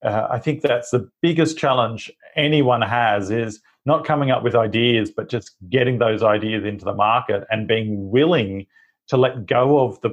uh, 0.04 0.28
I 0.30 0.38
think 0.38 0.62
that's 0.62 0.90
the 0.90 1.08
biggest 1.20 1.56
challenge 1.56 2.10
anyone 2.36 2.82
has 2.82 3.30
is 3.30 3.60
not 3.84 4.04
coming 4.04 4.30
up 4.30 4.42
with 4.42 4.54
ideas, 4.54 5.10
but 5.10 5.28
just 5.28 5.54
getting 5.68 5.98
those 5.98 6.22
ideas 6.22 6.64
into 6.64 6.84
the 6.84 6.94
market 6.94 7.44
and 7.50 7.68
being 7.68 8.10
willing 8.10 8.66
to 9.08 9.16
let 9.16 9.46
go 9.46 9.84
of 9.84 10.00
the, 10.00 10.10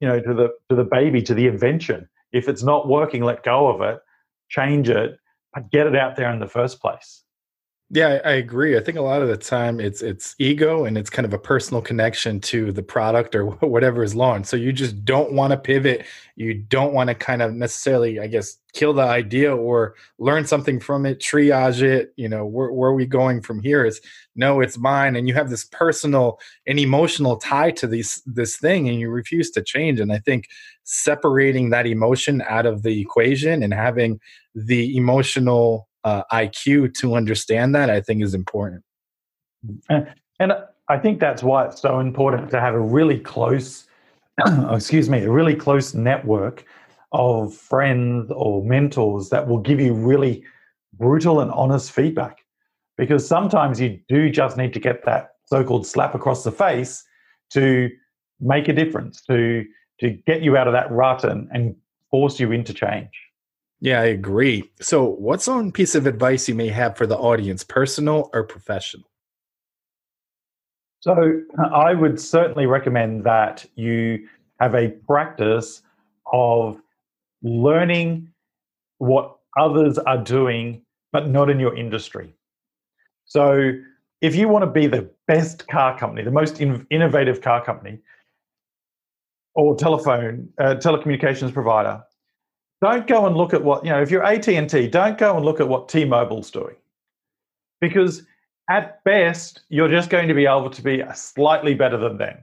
you 0.00 0.08
know, 0.08 0.20
to 0.20 0.34
the 0.34 0.48
to 0.68 0.76
the 0.76 0.84
baby, 0.84 1.22
to 1.22 1.34
the 1.34 1.46
invention. 1.46 2.08
If 2.32 2.48
it's 2.48 2.62
not 2.62 2.88
working, 2.88 3.22
let 3.22 3.42
go 3.42 3.68
of 3.68 3.80
it, 3.80 4.00
change 4.48 4.88
it, 4.88 5.18
but 5.52 5.70
get 5.70 5.86
it 5.86 5.96
out 5.96 6.16
there 6.16 6.30
in 6.32 6.38
the 6.38 6.48
first 6.48 6.80
place. 6.80 7.24
Yeah, 7.92 8.20
I 8.24 8.32
agree. 8.34 8.76
I 8.76 8.80
think 8.80 8.98
a 8.98 9.02
lot 9.02 9.20
of 9.20 9.26
the 9.26 9.36
time 9.36 9.80
it's 9.80 10.00
it's 10.00 10.36
ego 10.38 10.84
and 10.84 10.96
it's 10.96 11.10
kind 11.10 11.26
of 11.26 11.32
a 11.34 11.38
personal 11.38 11.82
connection 11.82 12.40
to 12.42 12.70
the 12.70 12.84
product 12.84 13.34
or 13.34 13.46
whatever 13.66 14.04
is 14.04 14.14
launched. 14.14 14.48
So 14.48 14.56
you 14.56 14.72
just 14.72 15.04
don't 15.04 15.32
want 15.32 15.50
to 15.50 15.56
pivot. 15.56 16.06
You 16.36 16.54
don't 16.54 16.94
want 16.94 17.08
to 17.08 17.16
kind 17.16 17.42
of 17.42 17.52
necessarily, 17.52 18.20
I 18.20 18.28
guess, 18.28 18.58
kill 18.74 18.92
the 18.92 19.02
idea 19.02 19.54
or 19.54 19.96
learn 20.20 20.46
something 20.46 20.78
from 20.78 21.04
it, 21.04 21.18
triage 21.18 21.82
it. 21.82 22.12
You 22.16 22.28
know, 22.28 22.46
where, 22.46 22.70
where 22.70 22.90
are 22.90 22.94
we 22.94 23.06
going 23.06 23.42
from 23.42 23.60
here? 23.60 23.84
Is 23.84 24.00
no, 24.36 24.60
it's 24.60 24.78
mine, 24.78 25.16
and 25.16 25.26
you 25.26 25.34
have 25.34 25.50
this 25.50 25.64
personal 25.64 26.38
and 26.68 26.78
emotional 26.78 27.38
tie 27.38 27.72
to 27.72 27.88
these 27.88 28.22
this 28.24 28.56
thing, 28.56 28.88
and 28.88 29.00
you 29.00 29.10
refuse 29.10 29.50
to 29.52 29.62
change. 29.62 29.98
And 29.98 30.12
I 30.12 30.18
think 30.18 30.46
separating 30.84 31.70
that 31.70 31.86
emotion 31.88 32.40
out 32.48 32.66
of 32.66 32.84
the 32.84 33.00
equation 33.00 33.64
and 33.64 33.74
having 33.74 34.20
the 34.54 34.96
emotional 34.96 35.88
uh, 36.04 36.22
IQ 36.32 36.94
to 36.98 37.14
understand 37.14 37.74
that, 37.74 37.90
I 37.90 38.00
think 38.00 38.22
is 38.22 38.34
important. 38.34 38.82
And, 40.38 40.52
I 40.88 40.98
think 40.98 41.20
that's 41.20 41.44
why 41.44 41.66
it's 41.66 41.80
so 41.80 42.00
important 42.00 42.50
to 42.50 42.58
have 42.58 42.74
a 42.74 42.80
really 42.80 43.20
close, 43.20 43.86
excuse 44.70 45.08
me, 45.08 45.22
a 45.22 45.30
really 45.30 45.54
close 45.54 45.94
network 45.94 46.64
of 47.12 47.54
friends 47.54 48.32
or 48.34 48.64
mentors 48.64 49.28
that 49.28 49.46
will 49.46 49.60
give 49.60 49.78
you 49.78 49.94
really 49.94 50.42
brutal 50.94 51.38
and 51.40 51.52
honest 51.52 51.92
feedback. 51.92 52.38
Because 52.96 53.24
sometimes 53.24 53.80
you 53.80 54.00
do 54.08 54.30
just 54.30 54.56
need 54.56 54.74
to 54.74 54.80
get 54.80 55.04
that 55.04 55.34
so-called 55.46 55.86
slap 55.86 56.16
across 56.16 56.42
the 56.42 56.50
face 56.50 57.04
to 57.50 57.88
make 58.40 58.66
a 58.66 58.72
difference, 58.72 59.20
to 59.26 59.64
to 60.00 60.10
get 60.26 60.42
you 60.42 60.56
out 60.56 60.66
of 60.66 60.72
that 60.72 60.90
rut 60.90 61.24
and, 61.24 61.48
and 61.52 61.76
force 62.10 62.40
you 62.40 62.50
into 62.52 62.74
change. 62.74 63.10
Yeah, 63.80 64.00
I 64.00 64.06
agree. 64.06 64.70
So, 64.80 65.04
what's 65.04 65.46
one 65.46 65.72
piece 65.72 65.94
of 65.94 66.06
advice 66.06 66.48
you 66.48 66.54
may 66.54 66.68
have 66.68 66.96
for 66.96 67.06
the 67.06 67.16
audience, 67.16 67.64
personal 67.64 68.28
or 68.34 68.44
professional? 68.44 69.08
So, 71.00 71.40
I 71.72 71.94
would 71.94 72.20
certainly 72.20 72.66
recommend 72.66 73.24
that 73.24 73.64
you 73.76 74.28
have 74.60 74.74
a 74.74 74.90
practice 74.90 75.80
of 76.30 76.78
learning 77.42 78.28
what 78.98 79.38
others 79.58 79.96
are 79.96 80.22
doing, 80.22 80.82
but 81.10 81.28
not 81.28 81.48
in 81.48 81.58
your 81.58 81.74
industry. 81.74 82.34
So, 83.24 83.72
if 84.20 84.36
you 84.36 84.48
want 84.48 84.62
to 84.62 84.70
be 84.70 84.88
the 84.88 85.10
best 85.26 85.66
car 85.68 85.98
company, 85.98 86.22
the 86.22 86.30
most 86.30 86.60
in- 86.60 86.86
innovative 86.90 87.40
car 87.40 87.64
company, 87.64 87.98
or 89.54 89.74
telephone 89.74 90.50
uh, 90.58 90.74
telecommunications 90.74 91.52
provider, 91.54 92.02
don't 92.80 93.06
go 93.06 93.26
and 93.26 93.36
look 93.36 93.52
at 93.52 93.62
what, 93.62 93.84
you 93.84 93.90
know, 93.90 94.00
if 94.00 94.10
you're 94.10 94.24
AT&T, 94.24 94.88
don't 94.88 95.18
go 95.18 95.36
and 95.36 95.44
look 95.44 95.60
at 95.60 95.68
what 95.68 95.88
T-Mobile's 95.88 96.50
doing. 96.50 96.76
Because 97.80 98.22
at 98.70 99.02
best, 99.04 99.62
you're 99.68 99.88
just 99.88 100.10
going 100.10 100.28
to 100.28 100.34
be 100.34 100.46
able 100.46 100.70
to 100.70 100.82
be 100.82 101.02
slightly 101.14 101.74
better 101.74 101.96
than 101.96 102.16
them, 102.18 102.38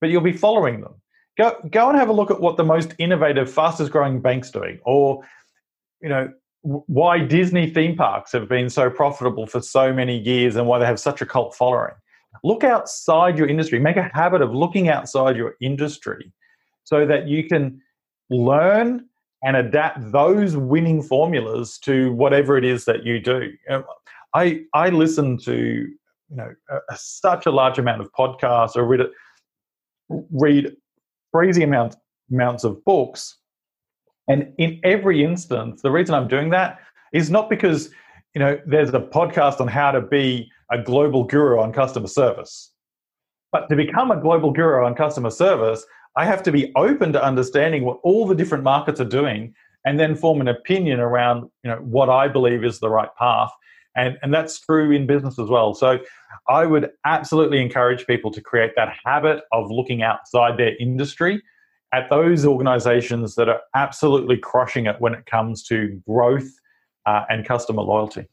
but 0.00 0.08
you'll 0.08 0.22
be 0.22 0.32
following 0.32 0.80
them. 0.80 0.94
Go, 1.36 1.56
go 1.70 1.90
and 1.90 1.98
have 1.98 2.08
a 2.08 2.12
look 2.12 2.30
at 2.30 2.40
what 2.40 2.56
the 2.56 2.64
most 2.64 2.94
innovative, 2.98 3.50
fastest 3.50 3.90
growing 3.90 4.20
bank's 4.20 4.50
doing, 4.50 4.78
or 4.84 5.22
you 6.00 6.08
know 6.08 6.32
why 6.62 7.18
Disney 7.18 7.70
theme 7.70 7.96
parks 7.96 8.32
have 8.32 8.48
been 8.48 8.70
so 8.70 8.88
profitable 8.88 9.46
for 9.46 9.60
so 9.60 9.92
many 9.92 10.18
years 10.18 10.56
and 10.56 10.66
why 10.66 10.78
they 10.78 10.86
have 10.86 10.98
such 10.98 11.20
a 11.20 11.26
cult 11.26 11.54
following. 11.54 11.92
Look 12.42 12.64
outside 12.64 13.38
your 13.38 13.48
industry. 13.48 13.78
Make 13.78 13.96
a 13.96 14.10
habit 14.14 14.42
of 14.42 14.54
looking 14.54 14.88
outside 14.88 15.36
your 15.36 15.56
industry 15.60 16.32
so 16.84 17.06
that 17.06 17.28
you 17.28 17.46
can 17.46 17.80
learn 18.30 19.06
and 19.46 19.56
adapt 19.56 20.10
those 20.10 20.56
winning 20.56 21.00
formulas 21.00 21.78
to 21.78 22.12
whatever 22.14 22.58
it 22.58 22.64
is 22.64 22.84
that 22.84 23.04
you 23.04 23.20
do. 23.20 23.52
Um, 23.70 23.84
I 24.34 24.64
I 24.74 24.90
listen 24.90 25.38
to 25.38 25.54
you 25.54 26.36
know 26.36 26.52
a, 26.68 26.96
such 26.96 27.46
a 27.46 27.52
large 27.52 27.78
amount 27.78 28.00
of 28.00 28.12
podcasts 28.12 28.74
or 28.74 28.84
read 28.84 29.02
read 30.08 30.76
crazy 31.32 31.62
amounts 31.62 31.96
amounts 32.30 32.64
of 32.64 32.84
books, 32.84 33.38
and 34.26 34.52
in 34.58 34.80
every 34.82 35.22
instance, 35.22 35.80
the 35.80 35.92
reason 35.92 36.16
I'm 36.16 36.26
doing 36.26 36.50
that 36.50 36.80
is 37.12 37.30
not 37.30 37.48
because 37.48 37.90
you 38.34 38.40
know 38.40 38.58
there's 38.66 38.88
a 38.88 39.00
podcast 39.00 39.60
on 39.60 39.68
how 39.68 39.92
to 39.92 40.00
be 40.00 40.50
a 40.72 40.82
global 40.82 41.22
guru 41.22 41.60
on 41.60 41.72
customer 41.72 42.08
service, 42.08 42.72
but 43.52 43.68
to 43.68 43.76
become 43.76 44.10
a 44.10 44.20
global 44.20 44.50
guru 44.50 44.84
on 44.84 44.96
customer 44.96 45.30
service, 45.30 45.86
I 46.16 46.24
have 46.24 46.42
to 46.44 46.52
be 46.52 46.72
open 46.76 47.12
to 47.12 47.22
understanding 47.22 47.84
what 47.84 47.98
all 48.02 48.26
the 48.26 48.34
different 48.34 48.64
markets 48.64 49.00
are 49.00 49.04
doing 49.04 49.54
and 49.84 50.00
then 50.00 50.16
form 50.16 50.40
an 50.40 50.48
opinion 50.48 51.00
around 51.00 51.50
you 51.62 51.70
know 51.70 51.76
what 51.76 52.08
I 52.08 52.28
believe 52.28 52.64
is 52.64 52.80
the 52.80 52.90
right 52.90 53.10
path. 53.18 53.50
And, 53.96 54.18
and 54.22 54.32
that's 54.32 54.60
true 54.60 54.90
in 54.90 55.06
business 55.06 55.38
as 55.38 55.48
well. 55.48 55.72
So 55.72 55.98
I 56.50 56.66
would 56.66 56.90
absolutely 57.06 57.62
encourage 57.62 58.06
people 58.06 58.30
to 58.32 58.42
create 58.42 58.72
that 58.76 58.94
habit 59.04 59.42
of 59.52 59.70
looking 59.70 60.02
outside 60.02 60.58
their 60.58 60.76
industry 60.76 61.42
at 61.94 62.10
those 62.10 62.44
organizations 62.44 63.36
that 63.36 63.48
are 63.48 63.60
absolutely 63.74 64.36
crushing 64.36 64.84
it 64.84 64.96
when 64.98 65.14
it 65.14 65.24
comes 65.24 65.62
to 65.64 65.98
growth 66.06 66.50
uh, 67.06 67.22
and 67.30 67.46
customer 67.46 67.82
loyalty. 67.82 68.26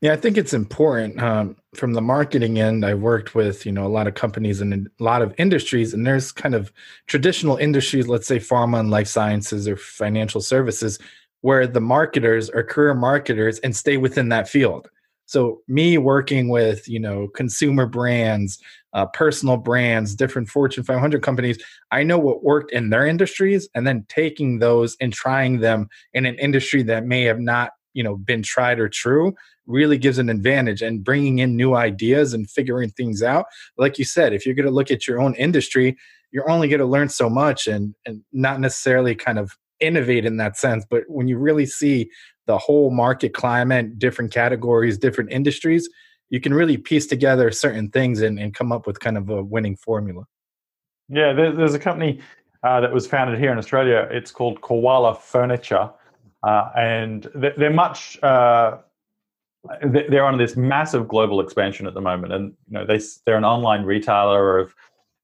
Yeah, 0.00 0.12
I 0.14 0.16
think 0.16 0.38
it's 0.38 0.54
important. 0.54 1.20
Um, 1.22 1.56
from 1.74 1.92
the 1.92 2.00
marketing 2.00 2.58
end, 2.58 2.84
I 2.86 2.94
worked 2.94 3.34
with 3.34 3.66
you 3.66 3.72
know 3.72 3.86
a 3.86 3.88
lot 3.88 4.06
of 4.06 4.14
companies 4.14 4.60
and 4.60 4.88
a 4.98 5.04
lot 5.04 5.20
of 5.22 5.34
industries, 5.38 5.92
and 5.92 6.06
there's 6.06 6.32
kind 6.32 6.54
of 6.54 6.72
traditional 7.06 7.56
industries, 7.58 8.08
let's 8.08 8.26
say 8.26 8.38
pharma 8.38 8.80
and 8.80 8.90
life 8.90 9.08
sciences 9.08 9.68
or 9.68 9.76
financial 9.76 10.40
services, 10.40 10.98
where 11.42 11.66
the 11.66 11.80
marketers 11.82 12.48
are 12.50 12.62
career 12.64 12.94
marketers 12.94 13.58
and 13.60 13.76
stay 13.76 13.98
within 13.98 14.30
that 14.30 14.48
field. 14.48 14.88
So 15.26 15.60
me 15.68 15.98
working 15.98 16.48
with 16.48 16.88
you 16.88 16.98
know 16.98 17.28
consumer 17.28 17.84
brands, 17.86 18.58
uh, 18.94 19.04
personal 19.06 19.58
brands, 19.58 20.14
different 20.14 20.48
Fortune 20.48 20.82
500 20.82 21.22
companies, 21.22 21.62
I 21.90 22.04
know 22.04 22.18
what 22.18 22.42
worked 22.42 22.72
in 22.72 22.88
their 22.88 23.06
industries, 23.06 23.68
and 23.74 23.86
then 23.86 24.06
taking 24.08 24.60
those 24.60 24.96
and 24.98 25.12
trying 25.12 25.60
them 25.60 25.88
in 26.14 26.24
an 26.24 26.36
industry 26.38 26.82
that 26.84 27.04
may 27.04 27.24
have 27.24 27.38
not 27.38 27.72
you 27.92 28.02
know 28.02 28.16
been 28.16 28.42
tried 28.42 28.78
or 28.78 28.88
true 28.88 29.34
really 29.66 29.98
gives 29.98 30.18
an 30.18 30.28
advantage 30.28 30.82
and 30.82 31.04
bringing 31.04 31.38
in 31.38 31.56
new 31.56 31.74
ideas 31.74 32.32
and 32.32 32.50
figuring 32.50 32.90
things 32.90 33.22
out. 33.22 33.46
Like 33.78 33.98
you 33.98 34.04
said 34.04 34.32
if 34.32 34.44
you're 34.44 34.54
going 34.54 34.66
to 34.66 34.72
look 34.72 34.90
at 34.90 35.06
your 35.06 35.20
own 35.20 35.34
industry 35.34 35.96
you're 36.32 36.50
only 36.50 36.68
going 36.68 36.80
to 36.80 36.86
learn 36.86 37.08
so 37.08 37.28
much 37.28 37.66
and 37.66 37.94
and 38.06 38.22
not 38.32 38.60
necessarily 38.60 39.14
kind 39.14 39.38
of 39.38 39.56
innovate 39.80 40.24
in 40.24 40.36
that 40.36 40.56
sense 40.56 40.84
but 40.88 41.04
when 41.08 41.26
you 41.26 41.38
really 41.38 41.66
see 41.66 42.10
the 42.46 42.58
whole 42.58 42.90
market 42.90 43.32
climate 43.32 43.98
different 43.98 44.32
categories 44.32 44.98
different 44.98 45.30
industries 45.32 45.88
you 46.28 46.40
can 46.40 46.54
really 46.54 46.76
piece 46.76 47.06
together 47.06 47.50
certain 47.50 47.90
things 47.90 48.20
and, 48.20 48.38
and 48.38 48.54
come 48.54 48.70
up 48.70 48.86
with 48.86 49.00
kind 49.00 49.18
of 49.18 49.28
a 49.30 49.42
winning 49.42 49.76
formula. 49.76 50.24
Yeah 51.08 51.32
there's 51.32 51.74
a 51.74 51.78
company 51.78 52.20
uh, 52.62 52.80
that 52.80 52.92
was 52.92 53.06
founded 53.06 53.38
here 53.38 53.50
in 53.50 53.58
australia. 53.58 54.06
It's 54.10 54.30
called 54.30 54.60
koala 54.60 55.14
furniture 55.14 55.90
uh, 56.42 56.70
and 56.76 57.28
they're 57.34 57.72
much 57.72 58.22
uh, 58.22 58.78
they're 59.82 60.24
on 60.24 60.38
this 60.38 60.56
massive 60.56 61.06
global 61.06 61.40
expansion 61.40 61.86
at 61.86 61.94
the 61.94 62.00
moment, 62.00 62.32
and 62.32 62.54
you 62.68 62.78
know 62.78 62.86
they 62.86 63.00
they're 63.26 63.36
an 63.36 63.44
online 63.44 63.84
retailer 63.84 64.58
of 64.58 64.74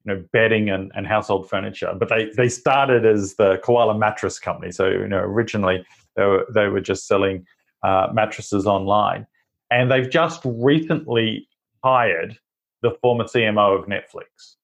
you 0.05 0.15
know 0.15 0.25
bedding 0.33 0.69
and, 0.69 0.93
and 0.95 1.07
household 1.07 1.49
furniture, 1.49 1.93
but 1.99 2.09
they 2.09 2.31
they 2.37 2.49
started 2.49 3.07
as 3.07 3.35
the 3.37 3.59
koala 3.65 3.97
mattress 3.97 4.39
company. 4.39 4.73
So 4.73 4.89
you 4.89 5.09
know 5.09 5.19
originally 5.19 5.87
they 6.17 6.25
were 6.25 6.47
they 6.55 6.69
were 6.69 6.83
just 6.83 7.07
selling 7.07 7.47
uh, 7.83 8.09
mattresses 8.13 8.67
online, 8.67 9.27
and 9.71 9.91
they've 9.91 10.11
just 10.11 10.43
recently 10.45 11.49
hired 11.83 12.39
the 12.83 12.91
former 13.01 13.25
CMO 13.25 13.79
of 13.79 13.87
Netflix. 13.87 14.57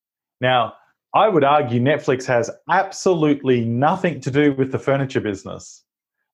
Now 0.42 0.74
I 1.14 1.30
would 1.30 1.44
argue 1.44 1.80
Netflix 1.80 2.26
has 2.26 2.50
absolutely 2.70 3.64
nothing 3.64 4.20
to 4.20 4.30
do 4.30 4.52
with 4.52 4.70
the 4.70 4.78
furniture 4.78 5.20
business 5.20 5.82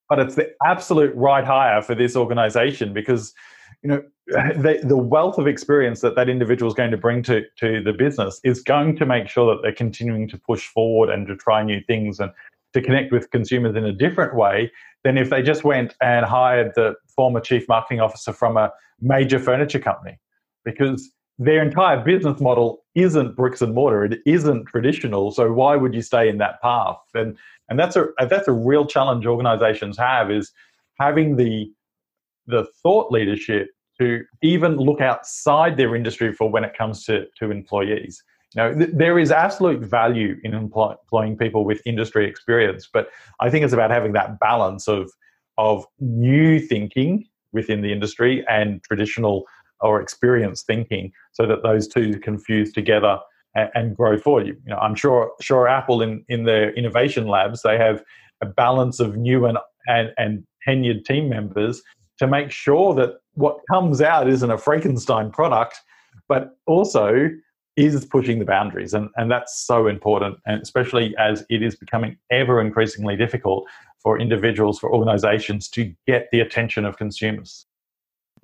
but 0.09 0.18
it's 0.18 0.35
the 0.35 0.51
absolute 0.64 1.14
right 1.14 1.44
hire 1.44 1.83
for 1.83 1.94
this 1.94 2.16
organization 2.16 2.92
because 2.92 3.35
you 3.83 3.88
know 3.88 4.03
the, 4.27 4.81
the 4.83 4.97
wealth 4.97 5.38
of 5.38 5.47
experience 5.47 6.01
that 6.01 6.14
that 6.14 6.29
individual 6.29 6.71
is 6.71 6.75
going 6.75 6.90
to 6.90 6.97
bring 6.97 7.23
to, 7.23 7.42
to 7.57 7.83
the 7.83 7.92
business 7.92 8.40
is 8.44 8.62
going 8.62 8.97
to 8.97 9.07
make 9.07 9.29
sure 9.29 9.55
that 9.55 9.62
they're 9.62 9.73
continuing 9.73 10.29
to 10.29 10.37
push 10.37 10.66
forward 10.66 11.09
and 11.09 11.27
to 11.27 11.37
try 11.37 11.62
new 11.62 11.81
things 11.87 12.21
and 12.21 12.31
to 12.75 12.83
connect 12.83 13.12
with 13.12 13.31
consumers 13.31 13.75
in 13.75 13.85
a 13.85 13.92
different 13.92 14.35
way 14.35 14.71
than 15.05 15.16
if 15.16 15.31
they 15.31 15.42
just 15.42 15.64
went 15.64 15.94
and 16.01 16.27
hired 16.27 16.73
the 16.75 16.94
former 17.07 17.40
chief 17.40 17.66
marketing 17.68 18.01
officer 18.01 18.33
from 18.33 18.57
a 18.57 18.71
major 19.01 19.38
furniture 19.38 19.79
company. 19.79 20.18
Because 20.64 21.11
their 21.38 21.62
entire 21.62 22.03
business 22.03 22.40
model 22.40 22.85
isn't 22.94 23.37
bricks 23.37 23.62
and 23.62 23.75
mortar. 23.75 24.05
It 24.05 24.18
isn't 24.27 24.66
traditional. 24.66 25.31
So 25.31 25.53
why 25.53 25.77
would 25.77 25.94
you 25.94 26.03
stay 26.03 26.29
in 26.29 26.38
that 26.38 26.61
path? 26.61 26.99
And 27.14 27.38
and 27.68 27.78
that's 27.78 27.96
a 27.96 28.09
that's 28.28 28.48
a 28.48 28.52
real 28.52 28.87
challenge 28.87 29.26
organizations 29.26 29.96
have 29.98 30.31
is 30.31 30.52
having 30.98 31.37
the 31.37 31.70
the 32.46 32.66
thought 32.83 33.12
leadership 33.12 33.68
to 34.00 34.22
even 34.42 34.76
look 34.76 35.00
outside 35.00 35.76
their 35.76 35.94
industry 35.94 36.33
for 36.33 36.50
when 36.50 36.64
it 36.64 36.76
comes 36.76 37.04
to 37.04 37.26
to 37.38 37.50
employees. 37.50 38.22
You 38.54 38.62
know 38.62 38.74
th- 38.74 38.90
there 38.94 39.18
is 39.18 39.31
absolute 39.31 39.81
value 39.81 40.37
in 40.42 40.54
employ- 40.54 40.92
employing 40.92 41.37
people 41.37 41.64
with 41.64 41.83
industry 41.85 42.26
experience 42.26 42.88
but 42.90 43.11
i 43.40 43.50
think 43.50 43.62
it's 43.62 43.74
about 43.74 43.90
having 43.90 44.12
that 44.12 44.40
balance 44.40 44.88
of 44.88 45.11
of 45.59 45.85
new 46.00 46.59
thinking 46.59 47.26
within 47.52 47.83
the 47.83 47.92
industry 47.92 48.46
and 48.48 48.83
traditional 48.85 49.44
or 49.81 50.00
experienced 50.00 50.66
thinking 50.66 51.12
so 51.33 51.46
that 51.46 51.62
those 51.62 51.87
two 51.87 52.18
can 52.20 52.38
fuse 52.38 52.72
together 52.72 53.18
and, 53.75 53.97
grow 53.97 54.18
forward. 54.18 54.47
You, 54.47 54.57
you 54.64 54.71
know, 54.71 54.79
I'm 54.79 54.94
sure 54.94 55.33
sure 55.40 55.68
Apple 55.68 56.03
in 56.03 56.25
in 56.29 56.44
their 56.44 56.73
innovation 56.75 57.27
labs 57.27 57.62
they 57.62 57.79
have 57.79 58.03
a 58.40 58.47
balance 58.47 59.01
of 59.01 59.16
new 59.16 59.47
and 59.47 59.59
and, 59.87 60.12
and 60.16 60.44
tenured 60.66 61.05
team 61.05 61.29
members 61.29 61.83
to 62.18 62.27
make 62.27 62.51
sure 62.51 62.94
that 62.94 63.21
what 63.35 63.59
comes 63.71 64.03
out 64.03 64.29
isn't 64.29 64.51
a 64.51 64.59
Frankenstein 64.59 65.31
product, 65.31 65.81
but 66.29 66.59
also 66.66 67.31
is 67.77 68.05
pushing 68.05 68.40
the 68.40 68.44
boundaries. 68.44 68.92
And, 68.92 69.09
and 69.16 69.31
that's 69.31 69.64
so 69.64 69.87
important, 69.87 70.38
and 70.47 70.61
especially 70.61 71.14
as 71.16 71.44
it 71.49 71.62
is 71.62 71.77
becoming 71.77 72.18
ever 72.31 72.61
increasingly 72.61 73.16
difficult 73.16 73.68
for 74.03 74.18
individuals, 74.18 74.81
for 74.81 74.92
organizations 74.92 75.68
to 75.71 75.94
get 76.07 76.29
the 76.33 76.40
attention 76.40 76.85
of 76.85 76.97
consumers. 76.97 77.66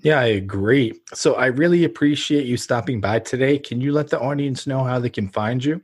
Yeah, 0.05 0.21
I 0.21 0.27
agree. 0.27 1.01
So 1.15 1.35
I 1.35 1.47
really 1.47 1.83
appreciate 1.85 2.47
you 2.47 2.57
stopping 2.59 3.01
by 3.01 3.21
today. 3.21 3.59
Can 3.59 3.81
you 3.81 3.91
let 3.91 4.11
the 4.11 4.21
audience 4.21 4.67
know 4.67 4.85
how 4.85 4.99
they 4.99 5.09
can 5.09 5.29
find 5.29 5.65
you? 5.65 5.81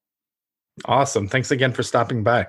Awesome. 0.84 1.28
Thanks 1.28 1.52
again 1.52 1.72
for 1.72 1.84
stopping 1.84 2.24
by. 2.24 2.48